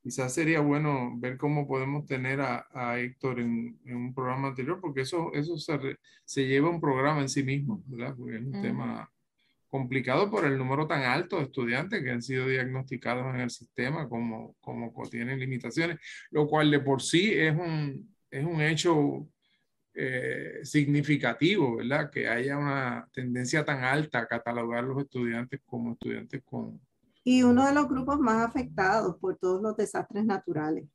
[0.02, 4.80] quizás sería bueno ver cómo podemos tener a, a Héctor en, en, un programa anterior,
[4.82, 8.16] porque eso, eso se, se, lleva un programa en sí mismo, ¿verdad?
[8.18, 9.10] Porque es un tema
[9.70, 14.08] complicado por el número tan alto de estudiantes que han sido diagnosticados en el sistema
[14.08, 16.00] como, como tienen limitaciones,
[16.32, 19.28] lo cual de por sí es un, es un hecho
[19.94, 22.12] eh, significativo, ¿verdad?
[22.12, 26.80] Que haya una tendencia tan alta a catalogar a los estudiantes como estudiantes con...
[27.24, 30.86] Y uno de los grupos más afectados por todos los desastres naturales.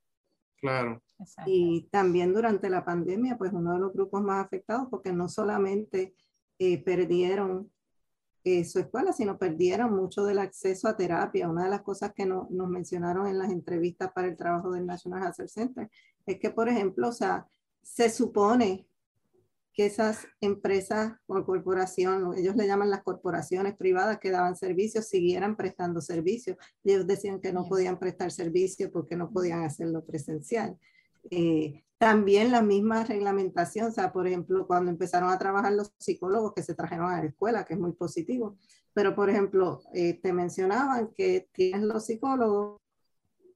[0.62, 1.02] Claro.
[1.46, 6.14] Y también durante la pandemia, pues uno de los grupos más afectados porque no solamente
[6.60, 7.70] eh, perdieron
[8.44, 11.48] eh, su escuela, sino perdieron mucho del acceso a terapia.
[11.48, 14.86] Una de las cosas que no, nos mencionaron en las entrevistas para el trabajo del
[14.86, 15.88] National Hazard Center
[16.26, 17.46] es que, por ejemplo, o sea,
[17.82, 18.86] se supone
[19.72, 25.56] que esas empresas o corporaciones, ellos le llaman las corporaciones privadas que daban servicios, siguieran
[25.56, 26.56] prestando servicios.
[26.84, 30.76] Ellos decían que no podían prestar servicios porque no podían hacerlo presencial.
[31.30, 36.52] Eh, también la misma reglamentación, o sea, por ejemplo, cuando empezaron a trabajar los psicólogos
[36.52, 38.58] que se trajeron a la escuela, que es muy positivo,
[38.92, 42.80] pero por ejemplo, eh, te mencionaban que tienes los psicólogos,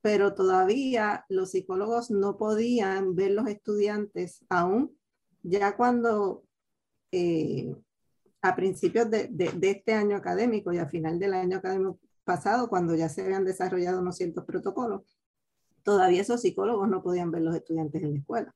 [0.01, 4.97] pero todavía los psicólogos no podían ver los estudiantes aún,
[5.43, 6.45] ya cuando
[7.11, 7.75] eh,
[8.43, 12.95] a principios de, de, este año académico y a final del año académico pasado, cuando
[12.95, 15.03] ya se habían desarrollado unos ciertos protocolos,
[15.87, 18.55] todavía esos psicólogos no podían ver los estudiantes en la escuela.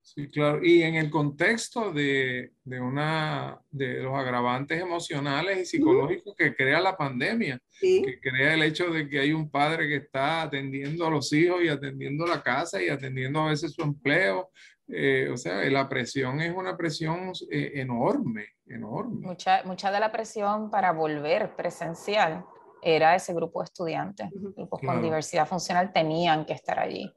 [0.00, 0.64] Sí, claro.
[0.64, 6.80] Y en el contexto de, de una de los agravantes emocionales y psicológicos que crea
[6.80, 8.02] la pandemia, sí.
[8.02, 11.62] que crea el hecho de que hay un padre que está atendiendo a los hijos
[11.62, 14.50] y atendiendo la casa y atendiendo a veces su empleo.
[14.88, 19.26] Eh, o sea, la presión es una presión eh, enorme, enorme.
[19.26, 22.46] Mucha, mucha de la presión para volver presencial
[22.82, 24.28] era ese grupo de estudiantes.
[24.32, 24.96] Grupos claro.
[24.96, 27.12] con diversidad funcional tenían que estar allí,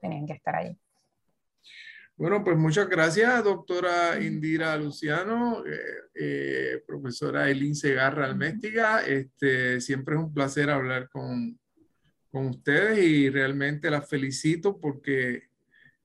[0.00, 0.78] tenían que estar allí.
[2.16, 5.78] Bueno, pues muchas gracias, doctora Indira Luciano, eh,
[6.16, 9.02] eh, profesora Elin Segarra Alméstiga.
[9.02, 11.56] Este, siempre es un placer hablar con,
[12.32, 15.44] con ustedes y realmente las felicito porque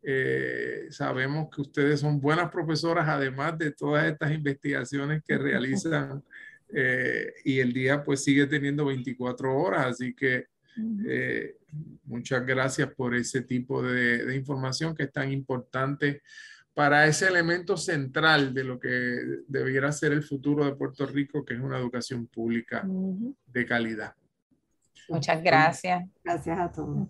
[0.03, 6.23] eh, sabemos que ustedes son buenas profesoras, además de todas estas investigaciones que realizan
[6.73, 10.47] eh, y el día pues sigue teniendo 24 horas, así que
[11.07, 11.57] eh,
[12.05, 16.23] muchas gracias por ese tipo de, de, información que es tan importante
[16.73, 18.89] para ese elemento central de lo que
[19.47, 22.83] debiera ser el futuro de Puerto Rico, que es una educación pública
[23.45, 24.15] de calidad.
[25.09, 26.03] Muchas gracias.
[26.23, 27.07] Gracias a todos.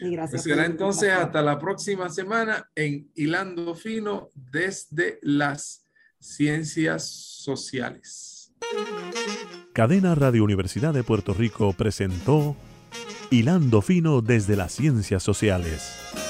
[0.00, 5.84] Y gracias pues será entonces hasta la próxima semana en Hilando Fino desde las
[6.18, 8.29] ciencias sociales.
[9.72, 12.56] Cadena Radio Universidad de Puerto Rico presentó
[13.30, 16.29] Hilando Fino desde las Ciencias Sociales.